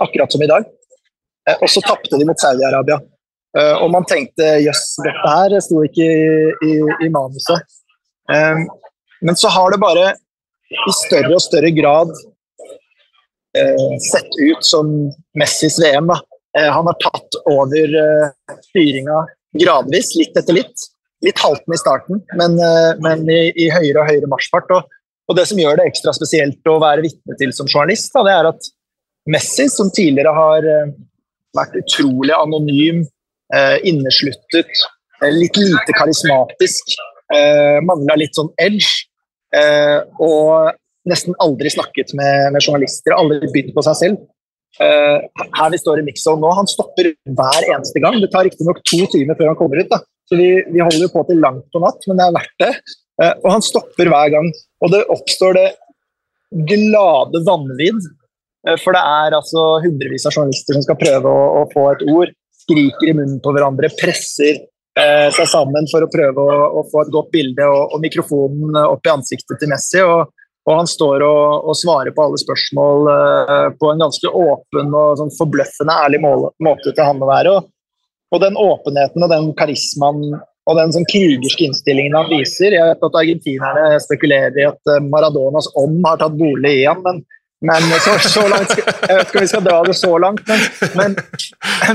akkurat 0.00 0.32
som 0.32 0.40
i 0.40 0.48
dag. 0.48 0.64
og 1.58 1.68
så 1.68 1.82
tapte 1.84 2.16
de 2.16 2.24
mot 2.24 2.40
Saudi-Arabia. 2.40 2.96
og 3.82 3.90
man 3.92 4.06
tenkte 4.08 4.46
jøss, 4.64 4.94
dette 5.04 5.34
her 5.34 5.58
sto 5.60 5.82
ikke 5.84 6.06
i, 6.06 6.30
i, 6.70 6.78
i 7.04 7.10
manuset. 7.12 7.68
Men 9.20 9.36
så 9.36 9.50
har 9.52 9.72
det 9.74 9.80
bare 9.82 10.12
i 10.68 10.94
større 10.94 11.34
og 11.34 11.42
større 11.42 11.70
grad 11.74 12.12
eh, 13.56 13.96
sett 14.10 14.36
ut 14.38 14.64
som 14.66 14.90
Messis 15.38 15.78
VM. 15.82 16.12
Eh, 16.12 16.68
han 16.68 16.86
har 16.90 16.98
tatt 17.02 17.40
over 17.48 17.98
eh, 18.02 18.54
styringa 18.70 19.24
gradvis, 19.58 20.14
litt 20.20 20.36
etter 20.36 20.60
litt. 20.60 20.88
Litt 21.24 21.40
haltende 21.42 21.74
i 21.74 21.80
starten, 21.80 22.20
men, 22.38 22.52
eh, 22.62 22.92
men 23.02 23.24
i, 23.26 23.48
i, 23.58 23.66
høyere 23.74 24.04
og 24.04 24.10
høyere 24.12 24.30
marsjfart. 24.30 24.70
Og, 24.76 24.98
og, 25.26 25.34
det 25.34 25.48
som 25.50 25.58
gjør 25.58 25.80
det 25.80 25.88
ekstra 25.90 26.14
spesielt 26.14 26.70
å 26.70 26.76
være 26.78 27.02
vitne 27.08 27.34
til 27.40 27.50
som 27.56 27.66
journalist, 27.66 28.12
da, 28.14 28.22
det 28.28 28.34
er 28.36 28.50
at 28.52 28.68
Messi, 29.28 29.66
som 29.72 29.90
tidligere 29.92 30.32
har 30.36 30.68
eh, 30.68 30.92
vært 31.58 31.74
utrolig 31.80 32.36
anonym, 32.36 33.02
eh, 33.54 33.76
innesluttet, 33.90 34.84
litt 35.34 35.58
lite 35.58 35.96
karismatisk, 35.98 36.94
eh, 37.34 37.82
mangla 37.84 38.16
litt 38.22 38.38
sånn 38.38 38.52
edge. 38.62 39.07
Eh, 39.56 40.00
og 40.20 40.74
nesten 41.08 41.36
aldri 41.40 41.70
snakket 41.72 42.12
med, 42.18 42.50
med 42.54 42.64
journalister, 42.64 43.16
aldri 43.16 43.48
bydd 43.54 43.72
på 43.76 43.84
seg 43.86 43.98
selv. 44.02 44.26
Eh, 44.78 45.44
her 45.58 45.72
vi 45.72 45.80
står 45.80 46.02
i 46.02 46.06
mixzone 46.06 46.42
nå, 46.42 46.52
han 46.54 46.68
stopper 46.70 47.10
hver 47.38 47.68
eneste 47.72 48.02
gang. 48.04 48.18
Det 48.22 48.30
tar 48.34 48.46
riktignok 48.46 48.82
to 48.84 49.00
timer 49.14 49.38
før 49.38 49.52
han 49.52 49.58
kommer 49.60 49.82
ut. 49.82 49.90
da. 49.92 50.02
Så 50.28 50.36
vi, 50.36 50.50
vi, 50.68 50.84
holder 50.84 51.12
på 51.12 51.24
til 51.28 51.40
langt 51.42 51.66
på 51.72 51.82
natt, 51.82 52.04
men 52.06 52.20
det 52.20 52.26
er 52.26 52.36
verdt 52.36 52.64
det. 52.64 52.72
Eh, 53.22 53.34
og 53.42 53.52
han 53.56 53.64
stopper 53.64 54.12
hver 54.12 54.32
gang. 54.36 54.50
Og 54.84 54.94
det 54.94 55.04
oppstår 55.14 55.58
det 55.58 55.68
glade 56.68 57.44
vanvidd. 57.46 58.04
For 58.82 58.92
det 58.92 59.00
er 59.00 59.34
altså 59.36 59.62
hundrevis 59.80 60.26
av 60.26 60.34
journalister 60.34 60.74
som 60.74 60.82
skal 60.84 60.96
prøve 61.00 61.30
å, 61.30 61.44
å 61.60 61.68
få 61.72 61.84
et 61.92 62.02
ord. 62.10 62.32
Skriker 62.58 63.08
i 63.08 63.14
munnen 63.14 63.38
på 63.40 63.52
hverandre, 63.54 63.88
presser 63.96 64.58
seg 65.34 65.46
sammen 65.50 65.86
for 65.90 66.04
å 66.04 66.10
prøve 66.10 66.42
å, 66.42 66.66
å 66.80 66.82
få 66.90 67.04
et 67.04 67.12
godt 67.14 67.30
bilde 67.34 67.66
og, 67.68 67.94
og, 67.94 68.00
mikrofonen 68.02 68.78
opp 68.82 69.06
i 69.06 69.12
ansiktet 69.12 69.60
til 69.60 69.70
Messi. 69.70 70.02
og, 70.02 70.32
og 70.68 70.76
han 70.76 70.88
står 70.90 71.24
og, 71.24 71.64
og, 71.70 71.76
svarer 71.78 72.12
på 72.12 72.26
alle 72.26 72.40
spørsmål 72.40 73.08
eh, 73.14 73.66
på 73.80 73.88
en 73.92 74.04
ganske 74.04 74.32
åpen 74.42 74.92
og 74.92 75.16
sånn 75.20 75.32
forbløffende 75.38 75.96
ærlig 76.04 76.20
mål, 76.24 76.50
måte 76.64 76.92
til 76.92 77.08
han 77.08 77.24
å 77.24 77.30
være. 77.30 77.54
Og, 78.34 78.38
den 78.42 78.58
åpenheten 78.60 79.24
og 79.24 79.32
den 79.32 79.50
karismaen 79.56 80.36
og 80.68 80.76
den 80.76 80.92
sånn 80.92 81.08
krigerske 81.08 81.64
innstillingen 81.64 82.12
han 82.18 82.28
viser 82.28 82.74
Jeg 82.76 82.84
vet 82.90 83.04
at 83.06 83.14
argentinerne 83.16 84.02
spekulerer 84.04 84.60
i 84.60 84.68
at 84.68 84.92
eh, 84.92 85.04
Maradonas 85.08 85.70
ånd 85.80 86.02
har 86.04 86.20
tatt 86.20 86.36
bolig 86.36 86.74
i 86.82 86.84
ham, 86.84 87.00
men, 87.06 87.22
men 87.64 87.86
så, 88.04 88.18
så, 88.28 88.44
langt 88.52 88.74
Jeg 88.76 89.16
vet 89.16 89.30
ikke 89.30 89.40
om 89.40 89.46
vi 89.46 89.52
skal 89.54 89.64
dra 89.64 89.78
det 89.88 89.96
så 89.96 90.12
langt, 90.20 90.44
men, 90.50 90.66
men, 91.00 91.16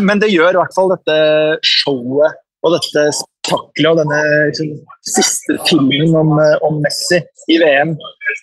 men 0.09 0.23
det 0.23 0.33
gjør 0.33 0.57
i 0.57 0.61
hvert 0.63 0.73
fall 0.73 0.95
dette 0.95 1.19
showet 1.61 2.41
og 2.63 2.75
dette 2.77 3.05
spektaklet 3.17 3.91
og 3.91 3.99
denne 3.99 4.21
liksom, 4.47 4.71
siste 5.03 5.57
filmen 5.67 6.15
om, 6.15 6.33
eh, 6.39 6.55
om, 6.63 6.79
Messi 6.83 7.19
i 7.51 7.59
VM 7.59 7.95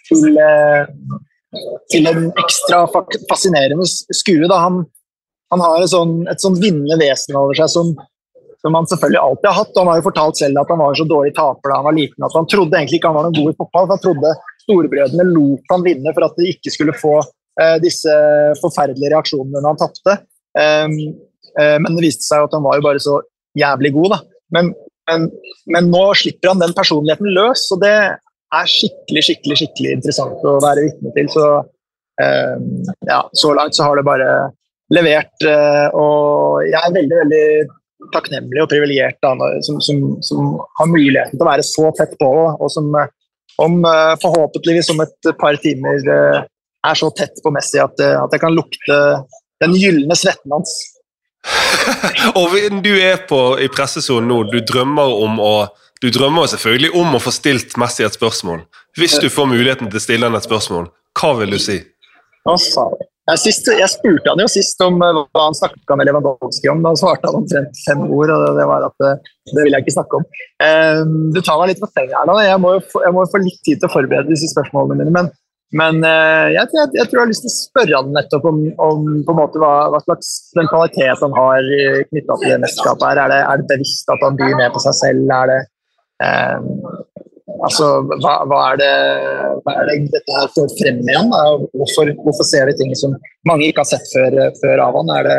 til, 0.09 0.37
eh, 0.37 0.87
til 1.93 2.07
en 2.11 2.29
ekstra 2.39 2.85
fascinerende 3.31 3.87
skue. 3.89 4.47
Da. 4.47 4.61
Han, 4.67 4.85
han 5.51 5.65
har 5.65 5.83
et 5.83 5.93
sånn, 5.93 6.27
et 6.29 6.41
sånn 6.41 6.59
vinnende 6.61 7.01
vesen 7.01 7.39
over 7.41 7.57
seg 7.57 7.73
som, 7.73 7.95
som, 8.61 8.77
han 8.77 8.89
selvfølgelig 8.93 9.23
alltid 9.23 9.51
har 9.51 9.59
hatt. 9.63 9.81
Han 9.81 9.91
har 9.91 10.01
jo 10.01 10.09
fortalt 10.11 10.43
selv 10.43 10.61
at 10.61 10.71
han 10.75 10.83
var 10.85 11.01
så 11.01 11.09
dårlig 11.09 11.35
taper 11.39 11.73
da 11.73 11.81
han 11.81 11.89
var 11.89 11.99
liten 11.99 12.29
at 12.29 12.37
han 12.37 12.49
trodde 12.51 12.77
egentlig 12.77 13.01
ikke 13.01 13.13
han 13.13 13.19
var 13.19 13.29
noen 13.29 13.41
god 13.41 13.55
i 13.55 13.59
fotball. 13.65 13.91
Han 13.95 14.05
trodde 14.05 14.37
storebrødrene 14.67 15.29
lot 15.33 15.73
han 15.73 15.87
vinne 15.87 16.15
for 16.15 16.29
at 16.29 16.37
de 16.37 16.53
ikke 16.53 16.77
skulle 16.77 16.99
få 17.01 17.17
eh, 17.25 17.81
disse 17.83 18.21
forferdelige 18.61 19.15
reaksjonene 19.17 19.65
når 19.65 19.73
han 19.73 19.83
tapte. 19.87 20.21
Um, 20.51 20.95
men 21.61 21.97
det 21.97 22.03
viste 22.05 22.25
seg 22.25 22.45
at 22.45 22.53
han 22.55 22.63
var 22.63 22.79
jo 22.79 22.83
bare 22.85 23.01
så 23.03 23.17
jævlig 23.59 23.93
god. 23.97 24.15
da. 24.15 24.21
Men, 24.57 24.73
men, 25.11 25.27
men, 25.67 25.91
nå 25.93 26.05
slipper 26.19 26.53
han 26.53 26.63
den 26.63 26.77
personligheten 26.77 27.33
løs, 27.35 27.67
og 27.75 27.83
det 27.85 27.97
er 28.51 28.71
skikkelig 28.71 29.27
skikkelig, 29.27 29.59
skikkelig 29.61 29.93
interessant 29.99 30.47
å 30.47 30.57
være 30.63 30.87
vitne 30.89 31.13
til. 31.17 31.29
Så, 31.33 31.51
eh, 32.23 32.57
ja, 33.09 33.21
så 33.43 33.53
langt 33.59 33.79
så 33.79 33.87
har 33.87 34.01
det 34.01 34.07
bare 34.07 34.31
levert. 34.95 35.37
Eh, 35.47 35.87
og 35.95 36.65
jeg 36.67 36.81
er 36.81 36.97
veldig 36.99 37.21
veldig 37.25 37.45
takknemlig 38.15 38.63
og 38.63 38.71
privilegert 38.71 39.19
som, 39.67 39.81
som, 39.85 40.05
som 40.25 40.55
har 40.79 40.89
muligheten 40.91 41.37
til 41.37 41.45
å 41.45 41.51
være 41.51 41.67
så 41.67 41.91
tett 41.99 42.17
på, 42.21 42.31
og 42.53 42.73
som 42.73 42.89
eh, 42.99 43.11
om 43.61 43.83
eh, 43.85 44.15
forhåpentligvis 44.23 44.93
om 44.95 45.03
et 45.05 45.31
par 45.41 45.59
timer 45.63 46.01
eh, 46.15 46.41
er 46.89 46.97
så 46.97 47.11
tett 47.13 47.43
på 47.45 47.53
Messi 47.53 47.81
at, 47.83 47.99
at 48.01 48.33
jeg 48.33 48.41
kan 48.43 48.57
lukte 48.57 48.97
den 49.61 49.77
gylne 49.77 50.17
svetten 50.17 50.55
hans. 50.55 50.73
Og 52.41 52.57
du 52.85 52.93
er 53.01 53.23
på, 53.29 53.41
i 53.61 53.69
pressesonen 53.73 54.29
nå, 54.31 54.43
du 54.53 54.61
drømmer 54.67 55.21
om 55.25 55.41
å 55.43 55.55
du 56.01 56.09
drømmer 56.09 56.49
selvfølgelig 56.49 56.95
om 56.97 57.17
å 57.17 57.21
få 57.21 57.33
stilt 57.35 57.75
Messi 57.81 58.07
et 58.07 58.17
spørsmål. 58.17 58.63
Hvis 58.97 59.19
du 59.21 59.27
får 59.29 59.51
muligheten 59.51 59.91
til 59.91 60.01
å 60.01 60.01
stille 60.01 60.31
han 60.31 60.39
et 60.39 60.47
spørsmål, 60.47 60.87
hva 61.21 61.33
vil 61.43 61.53
du 61.53 61.61
si? 61.61 61.77
Jeg, 63.29 63.41
sist, 63.43 63.69
jeg 63.69 63.89
spurte 63.93 64.33
han 64.33 64.41
jo 64.43 64.47
sist 64.51 64.81
om 64.83 64.97
eh, 65.05 65.19
hva 65.37 65.45
han 65.45 65.55
snakka 65.59 65.99
med 65.99 66.09
Lewandowski 66.09 66.71
om. 66.73 66.81
Da 66.83 66.95
svarte 66.99 67.29
han 67.29 67.37
omtrent 67.43 67.83
fem 67.85 68.01
ord, 68.09 68.33
og 68.33 68.57
det 68.57 68.65
var 68.71 68.87
at 68.89 69.07
eh, 69.07 69.29
det 69.53 69.67
vil 69.67 69.77
jeg 69.77 69.85
ikke 69.85 69.95
snakke 69.99 70.19
om. 70.19 70.25
Um, 70.65 71.13
Du 71.37 71.43
tar 71.45 71.61
meg 71.61 71.75
litt 71.75 71.83
på 71.83 71.91
senga 71.93 72.23
her 72.23 72.31
nå. 72.31 72.39
Jeg 72.43 72.63
må, 72.65 72.73
jo 72.79 72.83
få, 72.91 73.05
jeg 73.05 73.15
må 73.15 73.27
jo 73.27 73.31
få 73.35 73.43
litt 73.45 73.61
tid 73.67 73.83
til 73.83 73.91
å 73.91 73.93
forberede 73.93 74.33
disse 74.33 74.51
spørsmålene 74.55 74.99
mine. 75.03 75.15
Men, 75.15 75.31
men 75.79 76.01
eh, 76.03 76.47
jeg, 76.57 76.67
jeg, 76.75 76.89
jeg 76.99 77.07
tror 77.07 77.21
jeg 77.21 77.23
har 77.23 77.31
lyst 77.31 77.45
til 77.47 77.53
å 77.53 77.57
spørre 77.57 77.99
han 78.01 78.15
nettopp 78.17 78.47
om, 78.51 78.63
om 78.83 79.05
måte 79.39 79.61
hva, 79.63 79.75
hva 79.93 80.01
slags 80.03 80.31
mentalitet 80.59 81.23
han 81.23 81.37
har 81.37 81.69
knytta 82.09 82.39
til 82.41 82.55
det 82.55 82.59
mesterskapet. 82.65 83.07
her. 83.07 83.21
Er 83.25 83.31
det, 83.31 83.41
er 83.45 83.61
det 83.61 83.69
bevisst 83.71 84.11
at 84.11 84.25
han 84.27 84.39
byr 84.41 84.57
ned 84.59 84.75
på 84.75 84.83
seg 84.83 84.99
selv? 84.99 85.37
Er 85.37 85.53
det 85.53 85.61
eh, 86.27 86.99
Altså, 87.61 87.87
hva, 88.23 88.35
hva, 88.49 88.59
er 88.71 88.79
det, 88.81 88.93
hva 89.67 89.73
er 89.83 89.89
det 89.89 89.97
dette 90.15 90.37
her 90.37 90.47
får 90.55 90.71
frem 90.79 91.01
igjen? 91.05 91.29
Da? 91.33 91.41
Hvorfor, 91.77 92.13
hvorfor 92.25 92.47
ser 92.47 92.71
vi 92.71 92.77
ting 92.79 92.95
som 92.97 93.17
mange 93.49 93.67
ikke 93.69 93.83
har 93.83 93.91
sett 93.91 94.07
før, 94.15 94.37
før 94.63 94.81
av 94.87 94.97
han? 94.97 95.11
Er 95.19 95.27
det, 95.27 95.39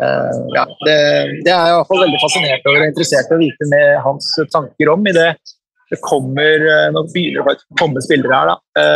eh, 0.00 0.38
ja, 0.56 0.64
det, 0.86 0.96
det 1.44 1.52
er 1.52 1.66
jeg 1.66 1.74
i 1.74 1.78
hvert 1.78 1.90
fall 1.90 2.04
veldig 2.06 2.22
fascinert 2.22 2.68
over 2.70 2.84
og 2.84 2.92
interessert 2.92 3.32
i 3.32 3.36
å 3.36 3.42
vite 3.42 3.70
med 3.74 3.88
hans 4.06 4.30
tanker 4.54 4.92
om. 4.94 5.04
i 5.10 5.16
det 5.16 5.28
det 5.90 5.98
kommer, 6.06 6.66
eh, 6.70 6.88
Nå 6.94 7.02
begynner 7.10 7.50
det 7.50 7.58
å 7.58 7.78
komme 7.80 8.02
spillere 8.04 8.40
her. 8.40 8.52
da. 8.52 8.86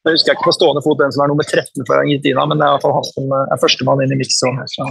Eh, 0.00 0.08
jeg 0.10 0.16
husker 0.16 0.32
ikke 0.36 0.46
på 0.48 0.54
stående 0.56 0.80
fot 0.84 0.98
den 1.00 1.12
som 1.12 1.24
er 1.24 1.28
nummer 1.32 1.44
13 1.44 1.84
for 1.86 2.00
Argentina, 2.00 2.46
men 2.48 2.58
det 2.60 2.64
er 2.66 2.70
i 2.70 2.76
hvert 2.78 2.84
fall 2.86 2.94
han 2.96 3.08
som 3.10 3.34
er 3.36 3.60
førstemann 3.60 4.00
inn 4.04 4.14
i 4.14 4.20
miksen. 4.20 4.60
Så, 4.72 4.86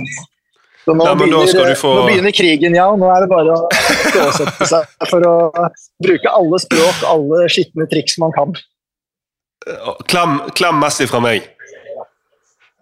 så 0.86 0.94
nå, 0.94 1.06
Ja, 1.06 1.14
begynner, 1.18 1.74
få- 1.78 1.94
nå 1.98 2.04
begynner 2.08 2.34
krigen, 2.34 2.76
ja. 2.78 2.88
Nå 2.98 3.10
er 3.14 3.26
det 3.26 3.30
bare 3.32 3.56
å 3.56 3.70
ståsette 4.10 4.68
seg 4.70 5.08
for 5.10 5.26
å 5.30 5.34
bruke 6.06 6.34
alle 6.34 6.60
språk, 6.62 7.02
alle 7.10 7.46
skitne 7.52 7.88
triks 7.92 8.18
man 8.22 8.32
kan. 8.38 8.54
Klem, 10.10 10.40
klem 10.58 10.80
Messi 10.82 11.06
fra 11.10 11.20
meg. 11.22 11.50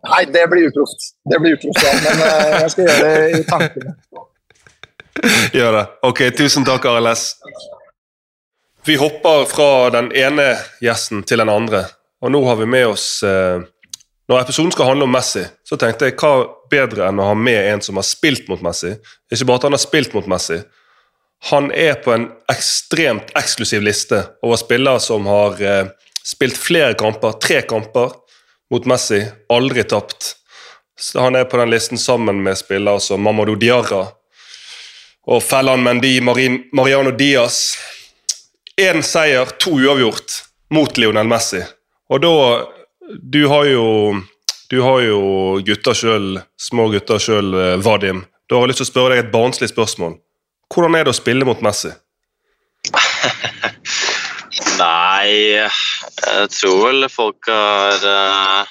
Nei, 0.08 0.22
det 0.32 0.44
blir 0.52 0.70
uproft. 0.70 1.10
Det 1.28 1.40
blir 1.42 1.58
uproft, 1.58 1.82
ja. 1.84 1.96
Men 2.06 2.22
eh, 2.28 2.60
jeg 2.62 2.72
skal 2.76 2.88
gjøre 2.88 3.08
det 3.08 3.40
i 3.40 3.44
tankene. 3.50 3.96
Gjør 5.58 5.72
det. 5.80 5.86
Ok, 6.06 6.20
tusen 6.38 6.64
takk, 6.68 6.86
RLS. 6.86 7.24
Vi 8.88 8.96
hopper 9.02 9.48
fra 9.50 9.90
den 9.98 10.12
ene 10.16 10.52
gjesten 10.86 11.24
til 11.28 11.42
den 11.42 11.50
andre. 11.52 11.82
Og 12.22 12.32
nå 12.34 12.42
har 12.48 12.58
vi 12.60 12.66
med 12.66 12.88
oss 12.88 13.24
eh, 13.24 13.62
Når 14.28 14.42
episoden 14.42 14.74
skal 14.74 14.90
handle 14.90 15.06
om 15.08 15.14
Messi, 15.14 15.46
så 15.64 15.78
tenkte 15.80 16.10
jeg 16.10 16.18
hva 16.20 16.48
bedre 16.72 17.06
enn 17.08 17.22
å 17.22 17.30
ha 17.30 17.36
med 17.38 17.62
en 17.72 17.84
som 17.84 17.96
har 17.96 18.04
spilt 18.04 18.50
mot 18.52 18.64
Messi. 18.66 18.92
Ikke 19.32 19.48
bare 19.48 19.62
at 19.62 19.68
han 19.70 19.78
har 19.78 19.84
spilt 19.84 20.18
mot 20.18 20.28
Messi. 20.28 20.58
Han 21.52 21.70
er 21.72 22.00
på 22.04 22.12
en 22.12 22.26
ekstremt 22.52 23.32
eksklusiv 23.38 23.86
liste 23.86 24.20
over 24.44 24.60
spillere 24.60 25.00
som 25.00 25.30
har 25.32 25.62
eh, 25.64 25.94
spilt 26.28 26.60
flere 26.60 26.98
kamper, 27.00 27.38
tre 27.40 27.62
kamper, 27.70 28.18
mot 28.68 28.90
Messi. 28.90 29.22
Aldri 29.54 29.88
tapt. 29.88 30.34
Så 31.00 31.22
han 31.24 31.40
er 31.40 31.48
på 31.48 31.62
den 31.62 31.72
listen 31.72 32.02
sammen 32.02 32.42
med 32.44 32.58
spillere 32.58 33.00
som 33.00 33.24
Mamadou 33.24 33.56
Diarra 33.56 34.08
og 35.28 35.44
Fellan 35.44 35.84
Mendy, 35.84 36.18
Marin, 36.24 36.62
Mariano 36.74 37.12
Diaz. 37.16 37.78
Én 38.80 39.04
seier, 39.04 39.56
to 39.60 39.76
uavgjort 39.80 40.42
mot 40.74 40.98
Lionel 40.98 41.28
Messi. 41.28 41.64
Og 42.10 42.24
da 42.24 42.34
Du 43.32 43.48
har 43.48 43.66
jo 43.66 43.86
du 44.68 44.82
har 44.84 45.00
jo 45.00 45.20
gutter 45.64 45.96
selv, 45.96 46.42
små 46.60 46.90
gutter 46.92 47.22
sjøl, 47.24 47.54
Vadim. 47.80 48.26
Da 48.52 48.58
har 48.58 48.66
jeg 48.66 48.74
lyst 48.74 48.82
til 48.82 48.88
å 48.88 48.90
spørre 48.90 49.14
deg 49.16 49.22
et 49.22 49.32
barnslig 49.32 49.70
spørsmål. 49.72 50.18
Hvordan 50.74 50.98
er 51.00 51.08
det 51.08 51.14
å 51.14 51.16
spille 51.16 51.48
mot 51.48 51.62
Messi? 51.64 51.94
Nei, 54.82 55.56
jeg 55.56 56.50
tror 56.52 56.82
vel 56.84 57.08
folk 57.12 57.48
har 57.48 58.04
uh, 58.04 58.68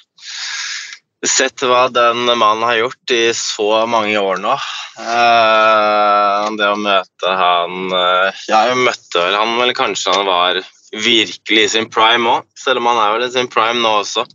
sett 1.26 1.64
hva 1.64 1.86
den 1.92 2.28
mannen 2.28 2.64
har 2.68 2.80
gjort 2.82 3.14
i 3.16 3.24
så 3.36 3.86
mange 3.88 4.20
år 4.20 4.40
nå. 4.42 4.54
Uh, 5.00 6.52
det 6.56 6.70
å 6.72 6.78
møte 6.80 7.32
han 7.36 7.90
uh, 7.92 8.44
Jeg 8.48 8.78
møtte 8.80 9.20
vel 9.20 9.36
han 9.36 9.58
vel 9.60 9.74
kanskje 9.76 10.14
han 10.14 10.28
var 10.28 10.60
virkelig 11.04 11.62
i 11.64 11.70
sin 11.76 11.88
prime 11.92 12.38
òg, 12.38 12.50
selv 12.58 12.82
om 12.82 12.90
han 12.90 13.00
er 13.02 13.14
vel 13.14 13.26
i 13.26 13.32
sin 13.34 13.50
prime 13.52 13.80
nå 13.82 13.92
også. 14.02 14.26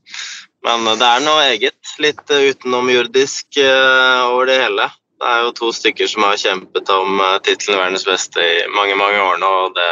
Men 0.65 0.85
det 0.85 1.07
er 1.07 1.23
noe 1.25 1.45
eget. 1.49 1.93
Litt 2.01 2.29
eh, 2.29 2.51
utenomjordisk 2.53 3.61
eh, 3.61 4.19
over 4.27 4.49
det 4.49 4.59
hele. 4.61 4.89
Det 5.21 5.29
er 5.29 5.45
jo 5.45 5.53
to 5.57 5.69
stykker 5.73 6.09
som 6.09 6.25
har 6.25 6.37
kjempet 6.41 6.89
om 6.93 7.19
tittelen 7.45 7.77
verdens 7.77 8.05
beste 8.07 8.41
i 8.41 8.61
mange 8.73 8.95
mange 8.97 9.19
år 9.21 9.41
nå. 9.41 9.49
og 9.67 9.75
det, 9.77 9.89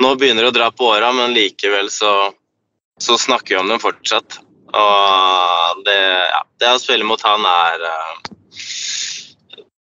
Nå 0.00 0.14
begynner 0.16 0.46
det 0.46 0.52
å 0.52 0.56
dra 0.56 0.68
på 0.72 0.88
åra, 0.88 1.10
men 1.12 1.34
likevel 1.36 1.90
så, 1.92 2.12
så 3.00 3.18
snakker 3.20 3.54
vi 3.56 3.60
om 3.60 3.68
dem 3.68 3.82
fortsatt. 3.82 4.38
Og 4.68 5.84
det, 5.84 6.00
ja, 6.32 6.40
det 6.60 6.72
å 6.74 6.80
spille 6.80 7.06
mot 7.08 7.22
han 7.24 7.44
er 7.48 7.84
eh, 7.88 8.40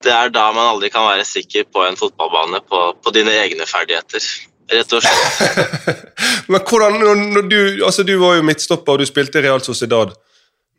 Det 0.02 0.10
er 0.14 0.32
da 0.34 0.48
man 0.54 0.72
aldri 0.72 0.90
kan 0.90 1.06
være 1.06 1.26
sikker 1.26 1.68
på 1.70 1.84
en 1.86 1.98
fotballbane 1.98 2.62
på, 2.66 2.80
på 3.02 3.14
dine 3.14 3.34
egne 3.44 3.66
ferdigheter. 3.70 4.26
Rett 4.72 4.92
og 4.96 5.04
slett. 5.04 6.02
Men 6.52 6.60
hvordan, 6.64 6.98
når, 7.00 7.22
når 7.36 7.48
du, 7.50 7.58
altså 7.84 8.04
du 8.06 8.14
var 8.20 8.38
jo 8.38 8.46
midtstopper, 8.46 8.94
og 8.94 9.02
du 9.02 9.08
spilte 9.08 9.40
i 9.40 9.46
Real 9.46 9.62
Sociedad. 9.64 10.14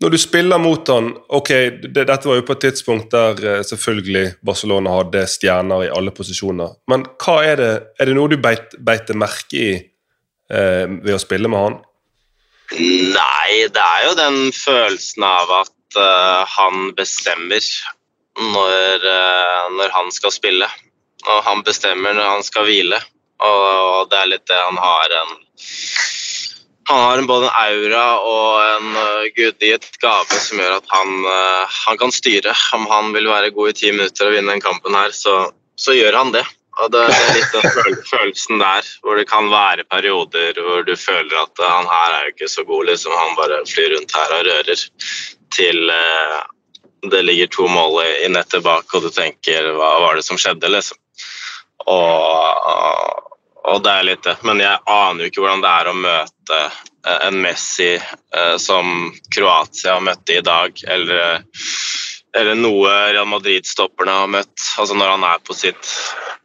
Når 0.04 0.12
du 0.12 0.18
spiller 0.20 0.60
mot 0.60 0.90
han, 0.92 1.12
ok, 1.32 1.50
det, 1.86 2.08
Dette 2.10 2.28
var 2.28 2.40
jo 2.40 2.46
på 2.48 2.56
et 2.58 2.64
tidspunkt 2.66 3.14
der 3.14 3.40
eh, 3.40 3.62
selvfølgelig 3.64 4.26
Barcelona 4.44 4.98
hadde 4.98 5.22
stjerner 5.32 5.86
i 5.86 5.92
alle 5.94 6.12
posisjoner. 6.16 6.74
Men 6.92 7.06
hva 7.24 7.38
er 7.46 7.62
det, 7.62 7.72
er 8.02 8.10
det 8.10 8.18
noe 8.18 8.32
du 8.32 8.36
beit, 8.42 8.74
beiter 8.84 9.16
merke 9.16 9.62
i 9.62 9.72
eh, 9.78 10.86
ved 10.90 11.14
å 11.16 11.22
spille 11.22 11.52
med 11.52 11.68
han? 11.68 11.80
Nei, 12.74 13.70
det 13.70 13.84
er 13.84 14.06
jo 14.08 14.16
den 14.18 14.40
følelsen 14.56 15.26
av 15.28 15.52
at 15.62 15.98
uh, 16.00 16.42
han 16.50 16.94
bestemmer 16.98 17.62
når, 18.40 19.04
uh, 19.06 19.68
når 19.78 19.94
han 19.94 20.10
skal 20.16 20.34
spille. 20.34 20.70
Og 21.24 21.44
han 21.46 21.62
bestemmer 21.64 22.16
når 22.18 22.32
han 22.32 22.46
skal 22.46 22.66
hvile. 22.68 23.00
Og, 23.44 24.10
det 24.12 24.20
er 24.20 24.32
litt 24.32 24.48
det 24.50 24.60
han 24.60 24.80
har 24.80 25.18
en 25.22 25.36
Han 26.90 27.00
har 27.00 27.18
en, 27.18 27.28
både 27.28 27.48
en 27.48 27.54
aura 27.56 28.08
og 28.28 28.48
en 28.62 28.88
uh, 28.98 29.28
gudgitt 29.36 29.86
gave 30.04 30.40
som 30.44 30.60
gjør 30.60 30.82
at 30.82 30.90
han, 30.92 31.14
uh, 31.24 31.78
han 31.88 32.00
kan 32.02 32.12
styre. 32.12 32.52
Om 32.76 32.90
han 32.92 33.14
vil 33.16 33.30
være 33.32 33.54
god 33.56 33.72
i 33.72 33.78
ti 33.78 33.94
minutter 33.94 34.28
og 34.28 34.36
vinne 34.36 34.52
den 34.52 34.64
kampen 34.64 34.98
her, 34.98 35.16
så, 35.16 35.38
så 35.80 35.96
gjør 35.96 36.20
han 36.20 36.34
det. 36.36 36.44
Og 36.84 36.92
det, 36.92 37.06
det 37.08 37.22
er 37.22 37.38
litt 37.38 37.56
den 37.56 38.02
følelsen 38.12 38.60
der, 38.60 38.90
hvor 39.00 39.16
det 39.16 39.30
kan 39.32 39.48
være 39.54 39.88
perioder 39.88 40.60
hvor 40.60 40.84
du 40.84 40.92
føler 41.00 41.38
at 41.46 41.64
uh, 41.64 41.70
han 41.70 41.88
her 41.88 42.18
er 42.18 42.28
jo 42.28 42.36
ikke 42.36 42.52
så 42.52 42.68
god, 42.68 42.90
liksom. 42.92 43.16
Han 43.16 43.40
bare 43.40 43.62
flyr 43.70 43.96
rundt 43.96 44.18
her 44.20 44.36
og 44.36 44.50
rører 44.50 44.86
til 45.56 45.88
uh, 45.88 46.42
det 47.12 47.24
ligger 47.24 47.48
to 47.48 47.68
mål 47.68 48.02
i, 48.04 48.12
i 48.26 48.32
nettet 48.32 48.64
bak, 48.64 48.92
og 48.92 49.08
du 49.08 49.12
tenker 49.12 49.72
hva 49.76 49.96
var 50.04 50.20
det 50.20 50.28
som 50.28 50.40
skjedde, 50.40 50.68
liksom. 50.72 51.00
Og, 51.92 53.33
og 53.64 53.84
det 53.86 53.92
er 53.94 54.04
litt 54.08 54.26
det. 54.28 54.36
Men 54.48 54.60
jeg 54.64 54.82
aner 54.92 55.24
jo 55.24 55.30
ikke 55.32 55.42
hvordan 55.44 55.64
det 55.64 55.72
er 55.72 55.90
å 55.92 55.96
møte 55.98 56.60
eh, 56.64 57.20
en 57.30 57.38
Messi 57.44 57.94
eh, 57.96 58.56
som 58.60 58.86
Kroatia 59.34 60.00
møtte 60.04 60.32
i 60.40 60.44
dag, 60.44 60.72
eller, 60.96 61.42
eller 62.36 62.56
noe 62.60 62.92
Real 63.14 63.30
Madrid-stopperne 63.32 64.14
har 64.24 64.30
møtt. 64.40 64.58
Altså 64.80 64.94
når 65.00 65.10
han 65.16 65.24
er 65.32 65.40
på 65.48 65.54
sitt 65.56 65.86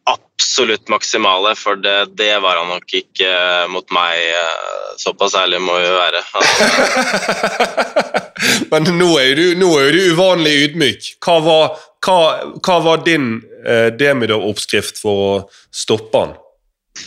absolutt 0.08 0.88
maksimale, 0.88 1.52
for 1.58 1.76
det, 1.82 1.96
det 2.16 2.38
var 2.40 2.56
han 2.62 2.70
nok 2.72 2.94
ikke 3.02 3.30
mot 3.74 3.88
meg. 3.94 4.14
eh, 4.30 4.64
Såpass 4.98 5.34
ærlig 5.38 5.60
må 5.62 5.74
vi 5.78 5.90
være. 5.94 6.20
Altså, 6.38 6.54
Men 8.70 8.82
nå 8.98 9.08
er 9.18 9.34
du, 9.34 9.54
nå 9.58 9.68
er 9.80 9.90
du 9.94 9.98
uvanlig 10.14 10.52
ydmyk. 10.68 11.02
Hva 11.24 11.36
var, 11.42 11.64
hva, 12.06 12.18
hva 12.62 12.76
var 12.84 12.98
din 13.06 13.26
eh, 13.66 13.88
Demidov-oppskrift 13.98 15.00
for 15.02 15.14
å 15.24 15.32
stoppe 15.74 16.18
han? 16.22 16.32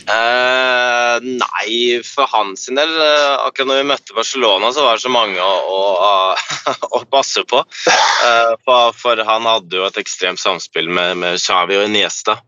Eh, 0.02 1.16
nei, 1.22 2.00
for 2.06 2.26
hans 2.32 2.64
del 2.74 2.94
uh, 2.96 3.44
Akkurat 3.46 3.68
når 3.68 3.78
vi 3.78 3.88
møtte 3.90 4.16
Barcelona, 4.16 4.72
så 4.74 4.86
var 4.86 4.98
det 4.98 5.04
så 5.04 5.12
mange 5.12 5.42
å, 5.44 5.76
å, 5.76 6.72
å 6.98 7.02
passe 7.14 7.44
på. 7.48 7.62
Uh, 7.62 8.54
for, 8.64 8.96
for 8.98 9.22
han 9.28 9.46
hadde 9.48 9.78
jo 9.78 9.86
et 9.86 10.00
ekstremt 10.02 10.42
samspill 10.42 10.90
med, 10.90 11.16
med 11.22 11.38
Xavi 11.42 11.78
og 11.78 11.86
Iniesta, 11.90 12.38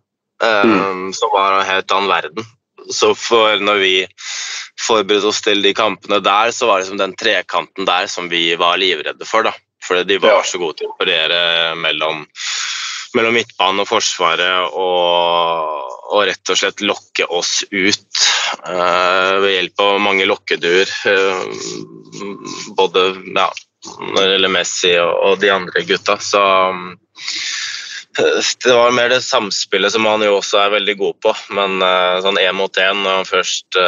mm. 0.43 1.13
som 1.17 1.33
var 1.33 1.61
en 1.61 1.69
helt 1.69 1.95
annen 1.95 2.11
verden. 2.11 2.53
Så 2.93 3.15
for 3.17 3.63
når 3.65 3.81
vi 3.81 3.95
forberedte 4.85 5.31
oss 5.31 5.41
til 5.45 5.63
de 5.65 5.73
kampene 5.77 6.19
der, 6.25 6.51
så 6.53 6.69
var 6.69 6.81
det 6.81 6.87
liksom 6.87 7.01
den 7.01 7.15
trekanten 7.17 7.89
der 7.89 8.11
som 8.11 8.29
vi 8.33 8.51
var 8.61 8.81
livredde 8.81 9.29
for. 9.29 9.47
da. 9.47 9.55
Fordi 9.85 10.05
de 10.09 10.19
var 10.21 10.45
så 10.49 10.59
gode 10.61 10.81
til 10.81 10.89
å 10.89 10.95
operere 10.95 11.75
mellom 11.77 12.25
mellom 13.17 13.37
midtbanen 13.37 13.83
og 13.85 13.89
Forsvaret 13.89 14.75
og, 14.75 15.93
og 16.15 16.25
rett 16.29 16.53
og 16.53 16.59
slett 16.59 16.83
lokke 16.85 17.27
oss 17.33 17.63
ut 17.71 18.25
uh, 18.67 19.41
ved 19.43 19.51
hjelp 19.55 19.85
av 19.85 20.01
mange 20.03 20.27
lokkeduer. 20.29 20.91
Uh, 21.07 21.45
både 22.79 23.07
ja, 23.35 23.49
når 24.01 24.19
det 24.19 24.31
gjelder 24.35 24.55
Messi 24.57 24.95
og, 25.01 25.13
og 25.29 25.39
de 25.43 25.53
andre 25.55 25.85
gutta. 25.89 26.19
Så 26.23 26.43
um, 26.43 26.91
det 28.15 28.75
var 28.75 28.95
mer 28.95 29.11
det 29.11 29.23
samspillet 29.27 29.95
som 29.95 30.07
han 30.07 30.23
jo 30.23 30.37
også 30.39 30.61
er 30.63 30.75
veldig 30.77 30.99
god 31.01 31.21
på. 31.27 31.37
Men 31.59 31.79
uh, 31.83 32.21
sånn 32.25 32.41
én 32.43 32.59
mot 32.59 32.83
én, 32.83 33.03
når 33.05 33.21
han 33.21 33.31
først 33.31 33.81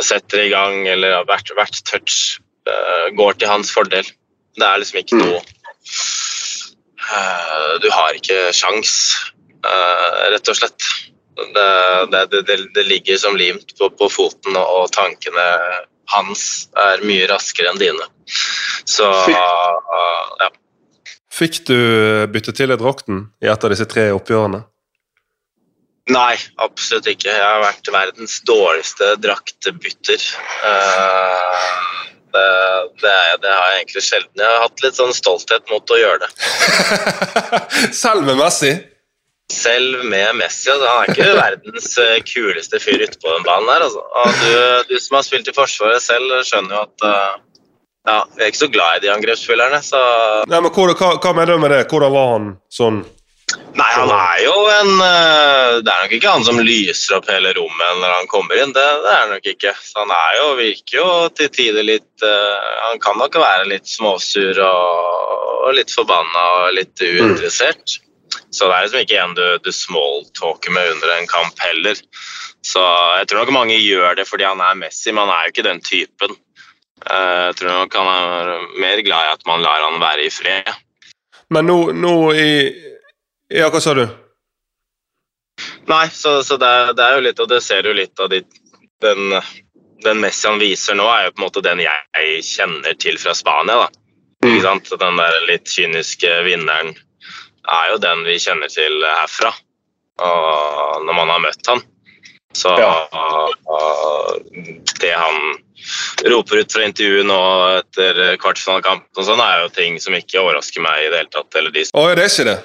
setter 0.00 0.46
i 0.46 0.50
gang 0.52 0.86
eller 0.88 1.24
hvert, 1.28 1.50
vært 1.58 1.82
touch, 1.88 2.38
går 3.16 3.38
til 3.40 3.50
hans 3.50 3.72
fordel. 3.74 4.06
Det 4.58 4.66
er 4.66 4.82
liksom 4.82 5.00
ikke 5.00 5.18
noe 5.18 5.40
Eh, 5.40 6.39
du 7.82 7.88
har 7.90 8.16
ikke 8.18 8.50
sjans, 8.56 8.92
eh, 9.66 10.18
rett 10.34 10.50
og 10.52 10.58
slett. 10.58 10.88
Det, 11.40 11.68
det, 12.12 12.42
det, 12.46 12.56
det 12.74 12.84
ligger 12.84 13.16
som 13.16 13.36
limt 13.36 13.72
på, 13.78 13.88
på, 13.96 14.08
foten, 14.12 14.58
og 14.60 14.90
tankene 14.92 15.46
hans 16.10 16.42
er 16.76 17.04
mye 17.06 17.28
raskere 17.30 17.70
enn 17.70 17.80
dine. 17.80 18.08
Så 18.84 19.06
ja. 19.30 20.50
Fikk 21.30 21.62
du 21.70 21.78
bytte 22.34 22.52
til 22.52 22.74
i 22.74 22.76
drakten 22.76 23.30
i 23.40 23.48
et 23.48 23.64
av 23.64 23.72
disse 23.72 23.86
tre 23.88 24.10
oppgjørene? 24.12 24.64
Nei, 26.10 26.34
absolutt 26.58 27.06
ikke. 27.12 27.30
Jeg 27.30 27.46
har 27.46 27.62
vært 27.62 27.90
verdens 27.94 28.40
dårligste 28.48 29.12
draktebytter. 29.22 30.24
Uh, 30.64 31.99
det, 32.34 32.46
det, 33.02 33.16
det, 33.42 33.50
har 33.50 33.72
jeg 33.72 33.80
egentlig 33.80 34.04
sjelden. 34.06 34.42
Jeg 34.42 34.54
har 34.54 34.64
hatt 34.64 34.84
litt 34.84 35.00
sånn 35.00 35.12
stolthet 35.16 35.68
mot 35.72 35.92
å 35.94 35.98
gjøre 36.00 36.24
det. 36.24 36.30
Selv 38.02 38.26
med 38.28 38.40
Messi? 38.40 38.72
Selv 39.50 40.04
med 40.06 40.38
Messi. 40.38 40.70
Altså, 40.70 40.86
han 40.86 41.04
er 41.04 41.12
ikke 41.14 41.36
verdens 41.38 41.92
eh, 42.02 42.16
kuleste 42.26 42.80
fyr 42.82 43.02
ute 43.02 43.18
på 43.18 43.30
den 43.34 43.46
banen 43.46 43.70
der. 43.70 43.86
Altså. 43.88 44.02
Du, 44.40 44.90
du, 44.92 44.98
som 45.02 45.18
har 45.18 45.26
spilt 45.26 45.50
i 45.50 45.56
Forsvaret 45.56 46.04
selv, 46.04 46.36
skjønner 46.46 46.76
jo 46.76 46.82
at 46.86 47.06
uh, 47.06 47.38
ja, 48.08 48.18
jeg 48.36 48.44
er 48.44 48.52
ikke 48.52 48.64
så 48.64 48.72
glad 48.72 48.98
i 48.98 49.04
de 49.04 49.10
angrepsspillerne, 49.12 49.80
så 49.84 49.98
Nei, 50.48 50.60
men 50.60 50.70
hva, 50.72 50.86
hva, 50.94 51.10
hva 51.20 51.32
mener 51.36 51.56
du 51.56 51.62
med 51.62 51.74
det? 51.74 51.82
Hvordan 51.90 52.14
var 52.14 52.30
han 52.32 52.46
sånn 52.72 53.02
Nei, 53.78 53.88
han 53.94 54.10
er 54.12 54.40
jo 54.42 54.54
en 54.70 54.90
eh, 55.04 55.78
Det 55.84 55.92
er 55.92 56.04
nok 56.04 56.14
ikke 56.16 56.32
han 56.34 56.44
som 56.46 56.58
lyser 56.62 57.16
opp 57.16 57.30
hele 57.30 57.52
rommet 57.56 58.00
når 58.02 58.12
han 58.16 58.28
kommer 58.30 58.58
inn. 58.58 58.74
Det, 58.76 58.84
det 59.04 59.14
er 59.14 59.30
nok 59.30 59.48
ikke. 59.52 59.72
Så 59.86 60.02
han 60.02 60.12
er 60.14 60.36
jo, 60.40 60.50
virker 60.58 60.98
jo 60.98 61.08
til 61.38 61.50
tider 61.54 61.86
litt 61.86 62.26
uh, 62.26 62.58
Han 62.88 63.00
kan 63.02 63.18
nok 63.20 63.38
være 63.40 63.68
litt 63.70 63.88
småsur 63.90 64.60
og, 64.66 65.70
litt 65.76 65.92
forbanna 65.94 66.44
og 66.58 66.76
litt 66.76 66.98
uinteressert. 66.98 67.96
Mm. 67.96 68.06
Så 68.50 68.66
det 68.66 68.74
er 68.74 68.84
liksom 68.84 69.04
ikke 69.04 69.22
en 69.22 69.34
du, 69.38 69.46
du 69.62 69.70
smalltalker 69.74 70.74
med 70.74 70.96
under 70.96 71.14
en 71.14 71.30
kamp 71.30 71.62
heller. 71.62 71.98
Så 72.66 72.82
jeg 73.20 73.30
tror 73.30 73.44
nok 73.44 73.54
mange 73.54 73.78
gjør 73.78 74.18
det 74.18 74.26
fordi 74.28 74.48
han 74.48 74.60
er 74.64 74.78
Messi, 74.78 75.12
men 75.12 75.24
han 75.24 75.34
er 75.36 75.46
jo 75.46 75.54
ikke 75.54 75.68
den 75.68 75.82
typen. 75.86 76.36
Uh, 77.06 77.48
jeg 77.48 77.58
tror 77.60 77.74
nok 77.84 77.98
han 78.02 78.12
er 78.12 78.70
mer 78.82 79.02
glad 79.06 79.26
i 79.28 79.34
at 79.38 79.46
man 79.48 79.64
lar 79.64 79.86
han 79.86 80.00
være 80.02 80.26
i 80.26 80.32
fred. 80.34 80.72
Men 81.50 81.66
nå, 81.66 81.78
nå 81.96 82.14
i 82.38 82.50
ja, 83.50 83.70
hva 83.70 83.80
sa 83.82 83.94
du? 83.98 84.04
Nei, 85.90 86.06
så, 86.14 86.40
så 86.46 86.56
det, 86.60 86.66
er, 86.66 86.92
det, 86.94 87.04
er, 87.04 87.18
jo 87.18 87.24
litt, 87.26 87.40
og 87.42 87.50
det 87.50 87.60
ser 87.64 87.82
du 87.84 87.92
litt 87.96 88.20
av 88.22 88.30
de, 88.32 88.42
den, 89.02 89.36
den 90.04 90.20
Messi 90.22 90.48
han 90.48 90.60
viser 90.62 90.96
nå, 90.98 91.08
er 91.10 91.26
jo 91.26 91.34
på 91.34 91.42
en 91.42 91.46
måte 91.48 91.64
den 91.66 91.82
jeg 91.82 92.44
kjenner 92.46 92.96
til 93.00 93.18
fra 93.20 93.34
Spania. 93.36 93.86
da. 93.86 93.88
Mm. 94.44 94.52
Ikke 94.52 94.66
sant? 94.66 94.92
Den 95.02 95.20
der 95.20 95.40
litt 95.50 95.68
kyniske 95.68 96.30
vinneren 96.46 96.94
er 97.70 97.90
jo 97.92 97.98
den 98.02 98.24
vi 98.24 98.38
kjenner 98.40 98.70
til 98.72 99.02
herfra. 99.04 99.52
Og 100.20 101.06
når 101.06 101.16
man 101.16 101.32
har 101.34 101.42
møtt 101.44 101.72
han. 101.72 101.82
Så 102.56 102.72
ja. 102.80 102.90
det 105.00 105.12
han 105.14 105.36
roper 106.26 106.64
ut 106.64 106.72
fra 106.72 106.82
intervjuet 106.88 107.28
nå 107.28 107.42
etter 107.78 108.18
kvartfinalekampen, 108.42 109.24
sånn, 109.24 109.40
er 109.44 109.62
jo 109.62 109.70
ting 109.76 110.00
som 110.02 110.16
ikke 110.18 110.42
overrasker 110.42 110.82
meg 110.84 111.04
i 111.04 111.12
det 111.12 111.22
hele 111.22 111.32
tatt. 111.36 111.56
Eller 111.60 111.74
de... 111.74 111.86
Oh, 111.94 112.10
det 112.10 112.26
er 112.26 112.32
ikke 112.32 112.48
det? 112.50 112.58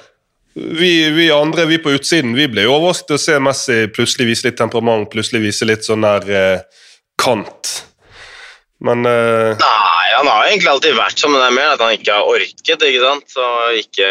Vi, 0.56 1.10
vi, 1.10 1.32
andre, 1.32 1.66
vi 1.66 1.78
på 1.84 1.92
utsiden, 1.92 2.36
vi 2.36 2.48
ble 2.48 2.64
jo 2.64 2.78
overrasket 2.78 3.18
å 3.18 3.20
se 3.20 3.40
Messi 3.44 3.80
plutselig 3.92 4.30
vise 4.30 4.48
litt 4.48 4.60
temperament, 4.60 5.10
plutselig 5.12 5.44
vise 5.44 5.68
litt 5.68 5.84
sånn 5.84 6.06
der 6.06 6.30
eh, 6.32 6.86
kant. 7.20 7.74
Men 8.86 9.04
eh... 9.10 9.52
Nei, 9.60 10.06
han 10.16 10.30
har 10.32 10.48
egentlig 10.48 10.72
alltid 10.72 10.96
vært 10.96 11.20
sånn, 11.20 11.34
men 11.34 11.44
det 11.44 11.50
er 11.50 11.58
mer 11.58 11.74
at 11.74 11.84
han 11.84 11.96
ikke 11.98 12.16
har 12.16 12.32
orket. 12.32 12.88
ikke 12.88 13.04
sant? 13.04 13.36
Og 13.36 13.82
ikke 13.82 14.10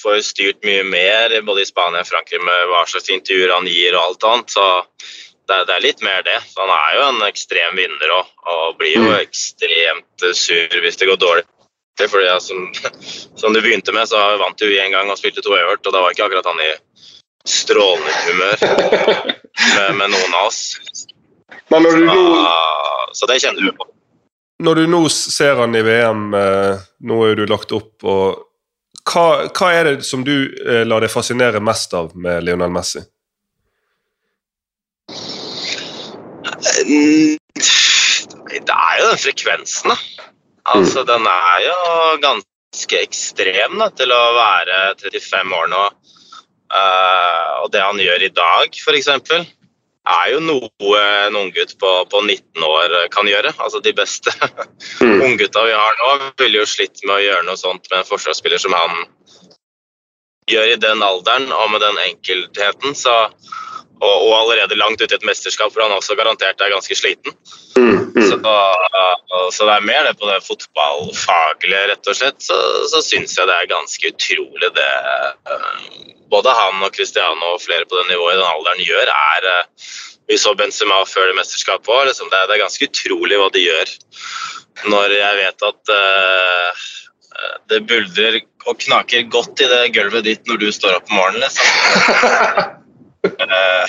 får 0.00 0.18
styrt 0.24 0.64
mye 0.64 0.86
mer, 0.88 1.36
både 1.44 1.64
i 1.64 1.68
Spania 1.68 2.04
og 2.04 2.08
Frankrike, 2.08 2.40
med 2.44 2.72
hva 2.72 2.84
slags 2.88 3.12
intervjuer 3.12 3.52
han 3.52 3.68
gir 3.68 3.96
og 3.96 4.02
alt 4.06 4.28
annet. 4.30 4.56
så 4.56 4.68
det, 5.44 5.58
det, 5.68 5.74
er 5.74 5.84
litt 5.84 6.00
mer 6.04 6.24
det. 6.24 6.38
Så 6.48 6.64
han 6.64 6.72
er 6.72 6.96
jo 6.96 7.08
en 7.10 7.26
ekstrem 7.28 7.76
vinner 7.76 8.16
òg, 8.16 8.30
og 8.48 8.78
blir 8.80 8.96
jo 8.96 9.08
mm. 9.10 9.18
ekstremt 9.20 10.28
sur 10.32 10.80
hvis 10.80 11.00
det 11.00 11.10
går 11.10 11.20
dårlig 11.20 11.44
fordi 12.02 12.26
jeg, 12.26 12.42
som, 12.42 12.92
som, 13.40 13.54
du 13.54 13.60
begynte 13.62 13.94
med, 13.94 14.08
så 14.10 14.20
vant 14.40 14.62
vi 14.66 14.80
en 14.80 14.94
gang 14.94 15.10
og 15.10 15.20
spilte 15.20 15.44
to 15.44 15.54
øvert, 15.54 15.84
og 15.86 15.94
da 15.94 16.02
var 16.02 16.14
ikke 16.14 16.26
akkurat 16.26 16.50
han 16.50 16.62
i 16.64 16.72
strålende 17.44 18.14
humør 18.26 18.64
med, 19.76 19.90
med, 20.00 20.08
noen 20.10 20.38
av 20.40 20.48
oss. 20.48 20.62
Men 21.72 21.86
når 21.86 22.00
du 22.00 22.06
nå... 22.08 22.22
Så 23.14 23.28
det 23.30 23.38
kjenner 23.44 23.62
du 23.62 23.70
på. 23.78 23.86
Når 24.64 24.80
du 24.80 24.88
nå 24.90 25.04
ser 25.12 25.60
han 25.60 25.74
i 25.78 25.82
VM, 25.86 26.34
eh, 26.34 26.82
nå 27.06 27.18
er 27.28 27.38
du 27.38 27.44
lagt 27.46 27.70
opp, 27.74 28.02
og 28.02 28.42
hva, 29.04 29.26
hva 29.52 29.70
er 29.74 29.88
det 29.88 30.06
som 30.06 30.24
du 30.26 30.34
eh, 30.64 30.82
lar 30.86 31.04
deg 31.04 31.12
fascinere 31.12 31.60
mest 31.62 31.94
av 31.94 32.14
med 32.18 32.46
Lionel 32.46 32.72
Messi? 32.74 33.02
Det 38.54 38.74
er 38.74 38.94
jo 38.98 39.10
den 39.10 39.20
frekvensen, 39.20 39.92
da. 39.92 39.98
Altså, 40.64 41.02
mm. 41.04 41.06
den 41.10 41.26
er 41.28 41.58
jo 41.66 41.80
ganske 42.22 43.00
ekstrem 43.02 43.76
da, 43.80 43.90
til 43.92 44.14
å 44.14 44.22
være 44.36 44.78
35 45.02 45.58
år 45.58 45.68
nå. 45.72 45.82
Uh, 46.74 47.50
og 47.62 47.68
det 47.74 47.82
han 47.84 48.00
gjør 48.00 48.24
i 48.24 48.32
dag, 48.34 48.80
f.eks., 48.80 49.10
er 50.04 50.30
jo 50.34 50.40
noe 50.44 51.00
en 51.00 51.36
unggutt 51.40 51.76
på, 51.80 51.90
på 52.12 52.20
19 52.20 52.64
år 52.68 52.94
kan 53.12 53.28
gjøre. 53.28 53.54
Altså 53.56 53.80
De 53.84 53.94
beste 53.96 54.32
mm. 55.00 55.20
unggutta 55.24 55.64
vi 55.64 55.76
har 55.76 56.00
nå, 56.00 56.10
ville 56.42 56.60
jo 56.60 56.68
slitt 56.68 57.00
med 57.06 57.16
å 57.16 57.24
gjøre 57.24 57.46
noe 57.48 57.60
sånt 57.60 57.88
med 57.90 58.02
en 58.02 58.08
forsvarsspiller 58.08 58.60
som 58.60 58.76
han 58.76 59.04
gjør 60.50 60.74
i 60.74 60.80
den 60.80 61.00
alderen 61.04 61.48
og 61.56 61.70
med 61.72 61.80
den 61.84 62.00
enkeltheten. 62.10 62.96
Så 62.98 63.14
og, 64.04 64.16
og, 64.26 64.32
allerede 64.42 64.76
langt 64.76 65.00
ute 65.00 65.14
i 65.14 65.16
et 65.16 65.26
mesterskap 65.26 65.72
hvor 65.72 65.86
han 65.86 65.94
også 65.94 66.16
garantert 66.18 66.60
er 66.60 66.72
ganske 66.74 66.96
sliten. 66.98 67.36
Mm, 67.78 68.10
mm. 68.12 68.23
Så, 69.52 69.66
det 69.68 69.74
er 69.74 69.86
mer 69.88 70.06
det 70.06 70.14
på 70.20 70.28
det 70.28 70.40
fotballfaglige, 70.46 71.82
rett 71.90 72.10
og 72.10 72.18
slett. 72.18 72.40
Så, 72.44 72.56
så 72.92 73.02
syns 73.04 73.36
jeg 73.38 73.50
det 73.50 73.58
er 73.58 73.70
ganske 73.70 74.12
utrolig 74.14 74.70
det 74.76 74.90
uh, 75.50 75.84
både 76.32 76.54
han 76.56 76.82
og 76.82 76.94
Cristiano 76.96 77.54
og 77.54 77.62
flere 77.62 77.86
på 77.88 78.00
det 78.00 78.08
nivået 78.10 78.36
i 78.36 78.40
den 78.40 78.50
alderen 78.50 78.82
gjør, 78.84 79.12
er 79.12 79.48
uh, 79.50 79.92
Vi 80.30 80.38
så 80.40 80.54
Benzema 80.56 81.02
før 81.04 81.28
det 81.28 81.36
mesterskapet 81.36 81.90
var. 81.90 82.06
Liksom, 82.08 82.30
det, 82.32 82.46
det, 82.48 82.56
er 82.56 82.64
ganske 82.64 82.88
utrolig 82.88 83.40
hva 83.40 83.50
de 83.52 83.66
gjør. 83.66 83.96
Når 84.88 85.16
jeg 85.18 85.40
vet 85.42 85.66
at 85.68 85.92
uh, 85.92 86.86
det 87.68 87.82
buldrer 87.90 88.40
og 88.64 88.78
knaker 88.80 89.26
godt 89.28 89.60
i 89.60 89.68
det 89.68 89.82
gulvet 89.96 90.24
ditt 90.24 90.48
når 90.48 90.62
du 90.62 90.70
står 90.72 90.96
opp 90.96 91.10
om 91.12 91.20
morgenen, 91.20 91.44
liksom. 91.44 92.80
Eh, 93.24 93.86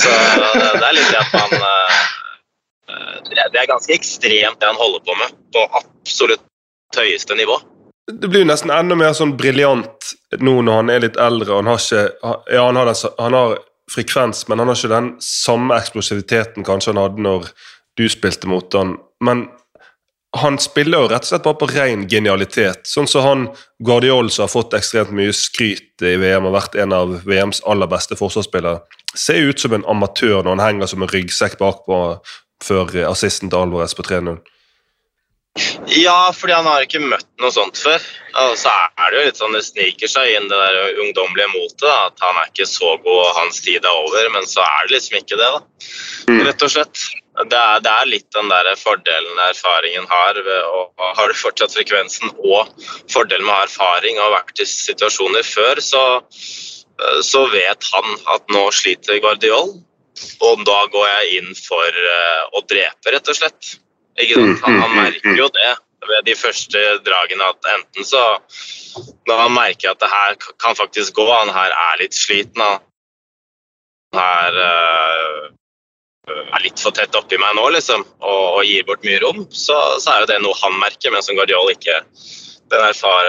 så 0.00 0.10
det 0.54 0.86
er 0.86 0.94
litt 0.94 1.10
det 1.10 1.18
at 1.18 1.32
man 1.34 1.52
eh, 1.58 1.83
Det 3.30 3.60
er 3.60 3.70
ganske 3.70 3.94
ekstremt 3.94 4.60
det 4.60 4.68
han 4.68 4.78
holder 4.80 5.04
på 5.06 5.16
med, 5.18 5.38
på 5.54 5.64
absolutt 5.80 6.44
høyeste 6.96 7.36
nivå. 7.38 7.58
Det 8.12 8.28
blir 8.28 8.44
jo 8.44 8.50
nesten 8.50 8.72
enda 8.74 8.96
mer 8.98 9.14
sånn 9.16 9.32
briljant 9.38 10.12
nå 10.36 10.58
når 10.62 10.80
han 10.80 10.92
er 10.92 11.04
litt 11.06 11.16
eldre. 11.20 11.56
Han 11.56 11.70
har, 11.72 11.80
ikke, 11.80 12.34
ja, 12.52 12.66
han 12.66 12.76
har, 12.76 12.90
den, 12.90 13.14
han 13.18 13.36
har 13.38 13.56
frekvens, 13.90 14.44
men 14.48 14.60
han 14.60 14.70
har 14.70 14.78
ikke 14.78 14.92
den 14.92 15.10
samme 15.24 15.78
eksplosiviteten 15.80 16.66
kanskje 16.66 16.92
han 16.92 17.02
hadde 17.02 17.24
når 17.24 17.48
du 17.98 18.04
spilte 18.12 18.50
mot 18.50 18.76
han. 18.76 18.98
Men 19.24 19.46
han 20.36 20.58
spiller 20.58 21.04
jo 21.04 21.08
rett 21.12 21.24
og 21.24 21.30
slett 21.30 21.44
bare 21.46 21.60
på 21.60 21.68
ren 21.70 22.04
genialitet. 22.10 22.82
Sånn 22.90 23.06
som 23.10 23.24
han 23.24 23.44
Guardiol 23.86 24.30
som 24.34 24.44
har 24.44 24.52
fått 24.52 24.74
ekstremt 24.74 25.14
mye 25.14 25.32
skryt 25.36 26.02
i 26.02 26.16
VM 26.18 26.48
og 26.48 26.56
vært 26.56 26.74
en 26.82 26.94
av 26.96 27.20
VMs 27.22 27.62
aller 27.70 27.90
beste 27.90 28.18
forsvarsspillere. 28.18 28.82
Ser 29.14 29.46
ut 29.46 29.62
som 29.62 29.76
en 29.76 29.86
amatør 29.86 30.42
når 30.42 30.56
han 30.56 30.64
henger 30.64 30.90
som 30.90 31.06
en 31.06 31.12
ryggsekk 31.12 31.54
bakpå 31.60 32.00
før 32.62 32.92
assisten 33.08 33.50
til 33.50 33.64
Alvarez 33.64 33.96
på 33.96 34.06
3-0. 34.06 34.42
Ja, 35.86 36.32
fordi 36.34 36.52
han 36.52 36.66
har 36.66 36.82
ikke 36.82 36.98
møtt 36.98 37.28
noe 37.38 37.52
sånt 37.54 37.78
før. 37.78 38.02
Og 38.42 38.56
så 38.58 38.72
er 38.74 39.12
det 39.12 39.18
jo 39.18 39.26
litt 39.28 39.38
sånn 39.38 39.54
det 39.54 39.62
sniker 39.62 40.10
seg 40.10 40.32
inn 40.34 40.48
det 40.50 40.58
der 40.58 40.98
ungdommelige 41.04 41.52
motet. 41.52 41.90
At 41.90 42.18
han 42.24 42.40
er 42.40 42.48
ikke 42.50 42.66
så 42.66 42.96
god 43.04 43.20
og 43.20 43.36
hans 43.38 43.60
tid 43.62 43.84
er 43.84 44.00
over, 44.00 44.30
men 44.34 44.48
så 44.50 44.64
er 44.64 44.88
det 44.88 44.96
liksom 44.96 45.20
ikke 45.20 45.38
det, 45.38 45.52
da. 45.54 45.60
Mm. 46.32 46.40
Rett 46.48 46.66
og 46.66 46.74
slett. 46.74 47.04
det 47.52 47.60
er, 47.60 47.84
det 47.86 47.92
er 47.92 48.10
litt 48.10 48.28
den 48.34 48.50
der 48.50 48.72
fordelen 48.80 49.40
erfaringen 49.46 50.10
har. 50.10 50.42
Ved 50.48 50.68
å, 50.74 50.84
har 51.20 51.30
du 51.30 51.38
fortsatt 51.38 51.78
frekvensen 51.78 52.34
og 52.34 52.74
fordelen 53.12 53.46
med 53.46 53.54
å 53.54 53.60
ha 53.60 53.68
erfaring 53.68 54.18
og 54.18 54.34
vært 54.34 54.64
i 54.64 54.66
situasjoner 54.70 55.46
før, 55.46 55.82
så, 55.84 56.04
så 57.22 57.46
vet 57.54 57.90
han 57.94 58.16
at 58.34 58.50
nå 58.50 58.66
sliter 58.74 59.22
Guardiol. 59.22 59.76
Og 60.46 60.62
da 60.66 60.76
går 60.92 61.08
jeg 61.08 61.40
inn 61.40 61.56
for 61.58 62.04
uh, 62.10 62.44
å 62.54 62.62
drepe, 62.68 63.10
rett 63.14 63.30
og 63.30 63.38
slett. 63.38 63.74
Ikke 64.20 64.38
sant? 64.38 64.62
Han, 64.66 64.78
han 64.84 64.96
merker 64.98 65.38
jo 65.38 65.48
det 65.54 65.72
ved 66.04 66.26
de 66.28 66.34
første 66.36 66.80
dragene 67.06 67.46
at 67.48 67.68
enten 67.72 68.04
så 68.04 68.20
Når 69.26 69.38
han 69.40 69.54
merker 69.56 69.94
at 69.94 70.02
det 70.02 70.10
her 70.12 70.36
kan 70.60 70.76
faktisk 70.78 71.16
gå, 71.16 71.24
han 71.26 71.50
her 71.50 71.72
er 71.72 72.02
litt 72.02 72.14
sliten, 72.14 72.60
han 72.62 74.20
her 74.20 74.58
uh, 74.60 75.48
er 76.30 76.62
litt 76.62 76.78
for 76.78 76.94
tett 76.94 77.16
oppi 77.18 77.40
meg 77.40 77.56
nå, 77.58 77.64
liksom, 77.74 78.04
og, 78.22 78.44
og 78.60 78.68
gir 78.68 78.84
bort 78.86 79.02
mye 79.04 79.18
rom, 79.24 79.42
så, 79.50 79.76
så, 79.98 80.12
er 80.12 80.22
jo 80.22 80.30
det 80.30 80.38
noe 80.44 80.60
han 80.60 80.78
merker, 80.78 81.10
men 81.10 81.24
som 81.26 81.34
Guardiol 81.34 81.72
ikke 81.74 81.98
Den 82.70 82.84
erfar 82.86 83.26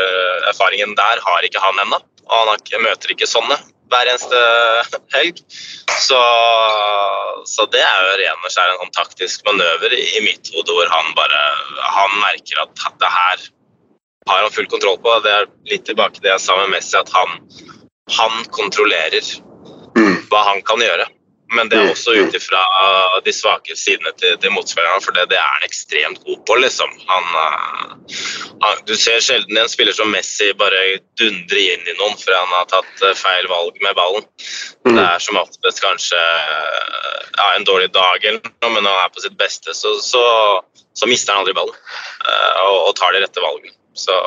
erfaringen 0.52 0.94
der 0.96 1.24
har 1.26 1.48
ikke 1.48 1.64
han 1.64 1.82
ennå. 1.82 1.98
Og 2.26 2.36
han 2.36 2.54
har, 2.54 2.62
møter 2.86 3.12
ikke 3.16 3.28
sånne 3.28 3.58
hver 3.92 4.12
eneste 4.12 4.40
helg. 5.16 5.42
Så, 6.02 6.22
så 7.50 7.66
det 7.74 7.84
er 7.86 8.06
jo 8.06 8.16
ren 8.22 8.46
og 8.46 8.54
skjær 8.54 8.74
en 8.74 8.82
sånn 8.84 8.96
taktisk 8.98 9.46
manøver 9.48 9.96
i, 9.98 10.22
mitt 10.26 10.52
hode 10.56 10.76
hvor 10.76 10.92
han 10.92 11.14
bare 11.18 11.44
han 11.98 12.18
merker 12.24 12.64
at 12.66 13.02
det 13.02 13.12
her 13.12 13.46
har 14.30 14.42
han 14.42 14.54
full 14.54 14.70
kontroll 14.72 14.98
på. 15.02 15.20
Det 15.26 15.34
er 15.34 15.50
litt 15.72 15.86
tilbake 15.88 16.18
til 16.18 16.28
det 16.28 16.34
jeg 16.34 16.46
sa 16.48 16.58
med 16.60 16.74
Messi, 16.74 16.96
at 16.98 17.12
han, 17.14 17.38
han 18.18 18.42
kontrollerer 18.56 19.36
mm. 19.98 20.26
hva 20.32 20.48
han 20.50 20.64
kan 20.66 20.82
gjøre. 20.82 21.08
Men 21.54 21.70
det 21.70 21.78
er 21.78 21.92
også 21.92 22.16
ut 22.18 22.34
ifra 22.34 22.62
de 23.26 23.34
svake 23.34 23.76
sidene 23.78 24.12
til, 24.18 24.34
til 24.42 24.54
motspillerne, 24.54 25.02
for 25.04 25.14
det, 25.16 25.28
det, 25.30 25.38
er 25.38 25.46
han 25.46 25.68
ekstremt 25.68 26.24
god 26.26 26.40
på. 26.48 26.56
liksom. 26.64 26.92
Han, 27.08 27.28
eh, 27.42 28.16
han, 28.64 28.82
du 28.90 28.96
ser 28.98 29.22
sjelden 29.22 29.60
en 29.62 29.70
spiller 29.70 29.94
som 29.94 30.10
Messi 30.14 30.52
bare 30.58 30.82
dundre 31.20 31.62
inn 31.62 31.86
i 31.86 31.98
noen 32.00 32.18
fordi 32.18 32.38
han 32.38 32.56
har 32.58 32.70
tatt 32.72 33.06
eh, 33.06 33.18
feil 33.20 33.50
valg 33.52 33.78
med 33.86 33.98
ballen. 33.98 34.26
Mm. 34.88 34.96
Det 34.96 35.06
er 35.06 35.26
som 35.28 35.42
oftest 35.42 35.84
kanskje 35.86 36.22
eh, 36.22 37.28
ja, 37.38 37.52
en 37.54 37.68
dårlig 37.68 37.92
dag, 37.94 38.26
eller 38.26 38.42
noe, 38.42 38.72
men 38.72 38.82
når 38.82 38.98
han 38.98 39.06
er 39.06 39.14
på 39.14 39.26
sitt 39.28 39.38
beste, 39.40 39.78
så, 39.78 39.96
så, 40.02 40.24
så 40.98 41.10
mister 41.12 41.36
han 41.36 41.46
aldri 41.46 41.58
ballen 41.58 41.78
og, 42.66 42.78
og, 42.88 42.96
tar 42.98 43.14
de 43.14 43.22
rette 43.22 43.44
valgene. 43.44 43.76
Så 43.96 44.18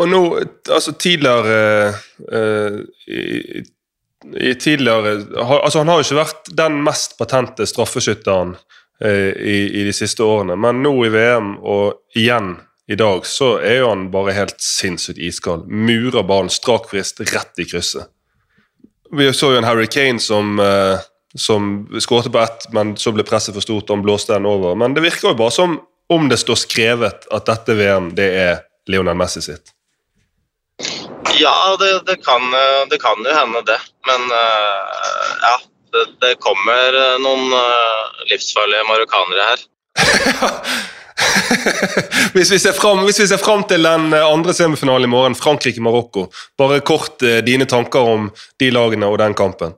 og 0.00 0.06
nå, 0.08 0.20
altså 0.70 0.94
tidligere 0.96 1.90
uh, 2.32 2.78
i, 3.10 3.60
i 4.36 4.54
tidligere 4.54 5.12
altså 5.36 5.78
Han 5.78 5.88
har 5.88 6.00
jo 6.00 6.04
ikke 6.04 6.18
vært 6.20 6.50
den 6.58 6.80
mest 6.84 7.16
patente 7.18 7.66
straffeskytteren 7.68 8.54
eh, 9.04 9.32
i, 9.32 9.58
i, 9.80 9.84
de 9.86 9.94
siste 9.96 10.24
årene, 10.24 10.58
men 10.60 10.82
nå 10.84 10.92
i 11.06 11.12
VM 11.12 11.54
og 11.58 12.18
igjen 12.18 12.56
i 12.90 12.98
dag 12.98 13.26
så 13.26 13.54
er 13.62 13.80
jo 13.80 13.92
han 13.92 14.08
bare 14.10 14.34
helt 14.34 14.58
sinnssykt 14.60 15.20
iskald. 15.22 15.68
Murer 15.70 16.26
ballen 16.26 16.50
strak 16.50 16.90
vrist 16.90 17.22
rett 17.30 17.62
i 17.62 17.68
krysset. 17.70 18.10
Vi 19.14 19.28
så 19.34 19.52
jo 19.54 19.60
en 19.60 19.66
Harry 19.66 19.86
Kane 19.90 20.20
som, 20.22 20.58
eh, 20.60 20.98
som 21.34 21.70
skåret 21.98 22.32
på 22.32 22.42
ett, 22.42 22.66
men 22.74 22.96
så 22.98 23.14
ble 23.14 23.26
presset 23.26 23.54
for 23.54 23.62
stort, 23.62 23.88
og 23.88 23.96
han 23.96 24.06
blåste 24.06 24.34
den 24.34 24.46
over. 24.46 24.74
Men 24.78 24.94
det 24.94 25.06
virker 25.06 25.30
jo 25.30 25.38
bare 25.38 25.54
som 25.54 25.78
om 26.10 26.28
det 26.28 26.40
står 26.42 26.58
skrevet 26.58 27.26
at 27.30 27.46
dette 27.46 27.74
VM 27.78 28.10
det 28.18 28.28
er 28.42 28.56
Lionel 28.90 29.18
Messi 29.18 29.42
sitt. 29.42 29.70
Ja, 31.38 31.76
det, 31.80 32.00
det, 32.06 32.16
kan, 32.24 32.42
det, 32.90 32.98
kan, 32.98 33.24
jo 33.24 33.34
hende, 33.34 33.62
det. 33.66 33.78
Men 34.06 34.20
uh, 34.30 34.80
ja, 35.42 35.56
det, 35.92 36.04
det, 36.20 36.34
kommer 36.40 36.94
eh, 36.94 37.18
noen 37.22 37.52
uh, 37.52 38.24
livsfarlige 38.30 38.86
marokkanere 38.88 39.48
her. 39.50 39.64
hvis, 42.34 42.50
vi 42.52 42.58
ser 42.62 42.76
frem, 42.76 43.02
hvis 43.06 43.20
vi 43.22 43.28
ser 43.30 43.42
fram 43.42 43.64
til 43.68 43.84
den 43.86 44.14
andre 44.14 44.54
semifinalen 44.56 45.08
i 45.08 45.12
morgen, 45.12 45.36
Frankrike-Marokko, 45.38 46.28
bare 46.58 46.80
kort 46.86 47.22
uh, 47.26 47.40
dine 47.46 47.66
tanker 47.70 48.14
om 48.14 48.30
de 48.60 48.72
lagene 48.74 49.10
og 49.10 49.20
den 49.22 49.36
kampen. 49.38 49.76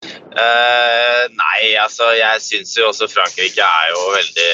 Uh, 0.00 1.24
nei, 1.36 1.74
altså 1.76 2.08
jeg 2.16 2.40
syns 2.40 2.72
jo 2.78 2.86
også 2.88 3.10
Frankrike 3.12 3.64
er 3.64 3.90
jo 3.92 4.04
veldig, 4.14 4.52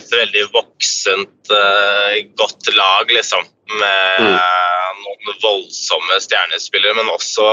et 0.00 0.16
veldig 0.16 0.46
voksent, 0.54 1.52
uh, 1.52 2.16
godt 2.38 2.72
lag, 2.74 3.12
liksom. 3.14 3.46
Med 3.66 4.22
mm 4.22 4.74
noen 5.04 5.38
voldsomme 5.42 6.18
stjernespillere, 6.22 6.96
men 6.98 7.12
også 7.12 7.46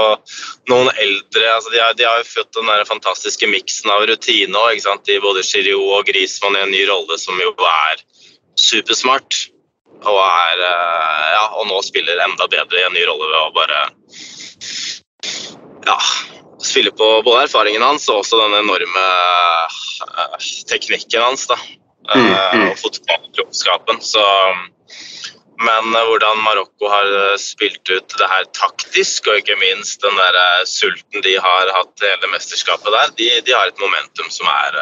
noen 0.70 0.90
eldre. 0.94 1.44
Altså 1.54 1.72
de, 1.72 1.80
har, 1.82 1.96
de, 1.98 2.06
har, 2.08 2.20
jo 2.22 2.30
fått 2.30 2.52
den 2.56 2.70
der 2.70 2.84
fantastiske 2.88 3.48
miksen 3.50 3.92
av 3.94 4.06
rutine 4.08 4.60
òg, 4.66 4.78
i 4.80 5.20
både 5.22 5.44
Giroud 5.46 5.98
og 5.98 6.06
Griezmann 6.08 6.58
i 6.58 6.64
en 6.64 6.74
ny 6.74 6.84
rolle, 6.90 7.18
som 7.20 7.40
jo 7.40 7.54
er 7.54 8.04
supersmart. 8.60 9.48
Og, 10.04 10.18
er, 10.20 10.60
eh, 10.60 11.28
ja, 11.32 11.44
og 11.56 11.68
nå 11.70 11.78
spiller 11.86 12.20
enda 12.26 12.48
bedre 12.50 12.80
i 12.80 12.84
en 12.84 12.96
ny 12.96 13.04
rolle 13.08 13.30
ved 13.30 13.40
å 13.40 13.52
bare 13.54 13.84
ja, 15.86 15.96
spille 16.64 16.92
på 16.92 17.08
både 17.24 17.46
erfaringen 17.46 17.84
hans 17.84 18.08
og 18.10 18.22
også 18.22 18.40
den 18.42 18.58
enorme 18.58 19.06
uh, 20.04 20.36
teknikken 20.68 21.24
hans. 21.24 21.46
da. 21.48 21.58
Mm, 22.14 22.26
mm. 22.28 22.66
Og 22.68 22.78
fotballklokskapen. 22.82 24.00
Så 24.04 24.24
men 25.58 25.94
eh, 25.94 26.06
hvordan 26.08 26.40
Marokko 26.42 26.88
har 26.90 27.10
eh, 27.18 27.36
spilt 27.38 27.90
ut 27.90 28.16
det 28.18 28.30
her 28.30 28.46
taktisk, 28.56 29.28
og 29.30 29.40
ikke 29.40 29.56
minst 29.60 30.02
den 30.02 30.16
der 30.18 30.38
eh, 30.40 30.64
sulten 30.68 31.24
de 31.24 31.36
har 31.38 31.72
hatt 31.76 32.04
hele 32.04 32.30
mesterskapet 32.32 32.94
der, 32.94 33.12
de, 33.20 33.28
de 33.46 33.54
har 33.54 33.70
et 33.70 33.82
momentum 33.82 34.30
som 34.34 34.50
er 34.50 34.80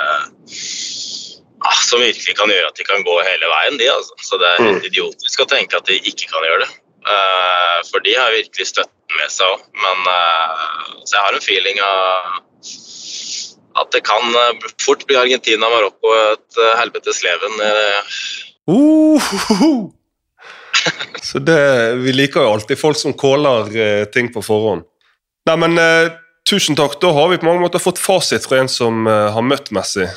ah, 1.61 1.81
som 1.85 2.01
virkelig 2.01 2.37
kan 2.39 2.51
gjøre 2.51 2.73
at 2.73 2.81
de 2.81 2.89
kan 2.89 3.05
gå 3.07 3.19
hele 3.21 3.53
veien. 3.53 3.79
De, 3.81 3.91
altså. 3.93 4.17
Så 4.25 4.41
det 4.41 4.49
er 4.49 4.65
helt 4.65 4.87
mm. 4.87 4.91
idiotisk 4.93 5.45
å 5.45 5.51
tenke 5.51 5.79
at 5.79 5.89
de 5.91 6.01
ikke 6.01 6.31
kan 6.33 6.49
gjøre 6.49 6.65
det. 6.65 6.73
Uh, 7.03 7.79
for 7.89 7.99
de 8.07 8.13
har 8.15 8.31
virkelig 8.31 8.69
støtten 8.69 9.17
med 9.19 9.31
seg 9.35 9.51
òg. 9.51 9.63
Men 9.75 10.05
uh, 10.07 11.03
så 11.03 11.17
jeg 11.17 11.25
har 11.25 11.35
en 11.35 11.43
feeling 11.43 11.81
av 11.83 12.39
at 13.83 13.91
det 13.91 14.07
kan 14.07 14.23
fort 14.85 15.03
bli 15.09 15.17
Argentina-Marokko 15.19 16.13
et 16.21 16.53
helvetes 16.79 17.25
leven. 17.25 17.53
Uh, 17.59 17.99
så 21.23 21.39
det, 21.39 21.95
Vi 22.03 22.13
liker 22.13 22.43
jo 22.43 22.53
alltid 22.57 22.79
folk 22.79 22.99
som 22.99 23.15
caller 23.19 23.71
eh, 23.77 24.05
ting 24.05 24.33
på 24.33 24.43
forhånd. 24.43 24.85
Nei, 25.49 25.57
men 25.57 25.79
eh, 25.79 26.13
Tusen 26.51 26.75
takk. 26.75 26.97
Da 26.99 27.13
har 27.15 27.29
vi 27.31 27.39
på 27.39 27.47
mange 27.47 27.63
måter 27.63 27.79
fått 27.79 28.01
fasit 28.03 28.47
fra 28.49 28.59
en 28.59 28.71
som 28.71 29.07
eh, 29.07 29.29
har 29.31 29.45
møtt 29.47 29.71
Messi. 29.71 30.09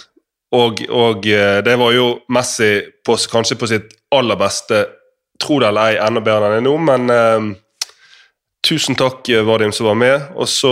Og, 0.55 0.81
og 0.89 1.25
det 1.25 1.73
var 1.77 1.91
jo 1.93 2.07
Messi 2.33 2.79
på, 3.05 3.17
kanskje 3.29 3.57
på 3.59 3.69
sitt 3.69 3.93
aller 4.15 4.39
beste, 4.39 4.85
tro 5.41 5.59
det 5.59 5.67
eller 5.67 5.91
ei, 5.91 5.99
enda 5.99 6.23
bedre 6.23 6.47
enn 6.47 6.55
han 6.55 6.61
er 6.61 6.65
nå, 6.65 6.75
men 6.87 7.55
Tusen 8.65 8.95
takk, 8.97 9.27
Vadim, 9.45 9.73
som 9.75 9.89
var 9.91 9.97
med. 9.99 10.21
Og 10.39 10.47
så, 10.49 10.71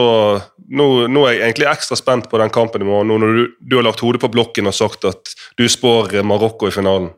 nå, 0.58 0.88
nå, 1.12 1.26
er 1.28 1.36
jeg 1.36 1.43
egentlig 1.43 1.67
ekstra 1.69 1.98
spent 2.00 2.30
på 2.32 2.39
den 2.41 2.54
kampen 2.54 2.82
i 2.82 2.88
morgen, 2.88 3.12
nå 3.12 3.19
når 3.22 3.36
du, 3.38 3.43
du 3.60 3.76
har 3.78 3.86
lagt 3.86 4.02
hodet 4.02 4.22
på 4.24 4.32
blokken 4.34 4.69
og 4.69 4.78
sagt 4.78 5.06
at 5.10 5.34
du 5.60 5.67
spår 5.69 6.24
Marokko 6.26 6.72
i 6.72 6.74
finalen. 6.74 7.12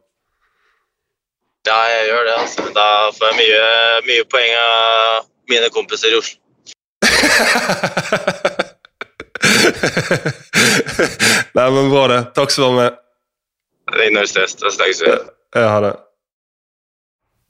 Ja, 1.66 1.78
jeg 1.90 2.08
gjør 2.10 2.24
det. 2.28 2.34
altså. 2.42 2.62
Da 2.76 2.88
får 3.18 3.26
jeg 3.32 3.38
mye, 3.42 3.64
mye 4.10 4.24
poeng 4.30 4.54
av 4.62 5.26
mine 5.50 5.68
kompiser 5.74 6.10
i 6.14 6.18
Oslo. 6.20 6.38
Nei, 11.56 11.70
men 11.72 11.90
bra, 11.90 12.08
det. 12.12 12.22
Takk 12.36 12.52
skal 12.52 12.64
du 12.64 12.68
ha 12.70 12.76
med. 12.84 12.92
Ingen 14.08 14.28
stress. 14.28 14.56
Da 14.60 14.72
snakkes 14.74 15.02
vi. 15.06 15.12
Ja, 15.56 15.68
har 15.72 15.82
det. 15.86 15.94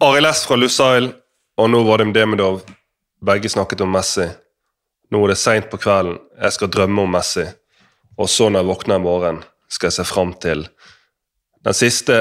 Arild 0.03 0.27
S 0.27 0.45
fra 0.47 0.55
Lusail 0.59 1.07
og 1.57 1.69
nå 1.71 1.83
Vadim 1.87 2.11
Demidov. 2.15 2.61
Begge 3.25 3.49
snakket 3.49 3.81
om 3.81 3.91
Messi. 3.95 4.27
Nå 5.11 5.17
er 5.23 5.27
det 5.33 5.39
seint 5.39 5.69
på 5.71 5.77
kvelden. 5.81 6.17
Jeg 6.41 6.51
skal 6.55 6.71
drømme 6.71 7.01
om 7.05 7.11
Messi. 7.15 7.45
Og 8.19 8.27
så 8.31 8.49
når 8.49 8.59
jeg 8.63 8.69
våkner 8.71 8.99
i 8.99 9.05
morgen, 9.05 9.37
skal 9.71 9.87
jeg 9.89 9.97
se 9.99 10.05
fram 10.07 10.31
til 10.39 10.59
den 11.65 11.73
siste 11.75 12.15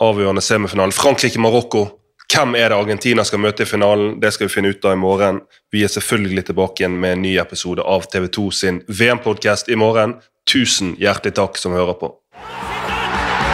avgjørende 0.00 0.42
semifinalen. 0.44 0.92
Frankrike-Marokko. 0.92 1.86
Hvem 2.30 2.54
er 2.54 2.70
det 2.70 2.78
Argentina 2.78 3.24
skal 3.26 3.42
møte 3.42 3.64
i 3.64 3.66
finalen? 3.66 4.20
Det 4.22 4.30
skal 4.34 4.46
vi 4.46 4.54
finne 4.54 4.70
ut 4.70 4.84
av 4.86 4.94
i 4.94 5.00
morgen. 5.00 5.40
Vi 5.72 5.82
er 5.84 5.90
selvfølgelig 5.90 6.44
tilbake 6.50 6.84
igjen 6.84 7.00
med 7.02 7.16
en 7.16 7.24
ny 7.26 7.34
episode 7.42 7.82
av 7.82 8.06
TV2 8.12 8.50
sin 8.54 8.82
VM-podkast 8.86 9.68
i 9.68 9.78
morgen. 9.78 10.20
Tusen 10.46 10.94
hjertelig 10.98 11.34
takk 11.40 11.58
som 11.58 11.74
hører 11.74 11.98
på. 11.98 12.12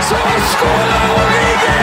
Så 0.06 0.20
skåler 0.52 1.06
Origi! 1.16 1.78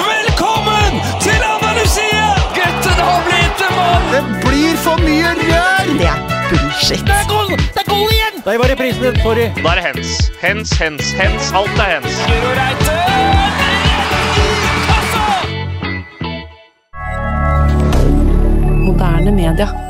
Velkommen 0.00 0.98
til 1.22 1.46
Andalusia! 1.52 2.26
Gutten 2.58 2.98
har 3.06 3.22
blitt 3.28 3.64
en 3.68 3.78
mann! 3.78 4.10
Det 4.10 4.24
blir 4.42 4.82
for 4.82 5.06
mye 5.06 5.36
rør! 5.38 5.94
Det 6.02 6.10
er 6.10 6.26
bullshit. 6.50 7.06
Det 7.06 7.16
er 7.22 7.30
goal, 7.30 7.54
det 7.54 7.86
er 7.86 7.94
igjen! 7.94 8.13
Der 8.44 8.58
var 8.58 8.70
reprisen 8.70 9.16
Sorry. 9.22 9.48
Da 9.62 9.68
er 9.68 9.74
det 9.74 9.84
hens. 9.84 10.32
Hens, 10.40 10.70
hens, 10.78 11.12
hens. 11.12 11.52
Alt 11.52 11.78
er 11.78 11.88
hens. 11.94 12.12
Moderne 18.86 19.30
media. 19.30 19.83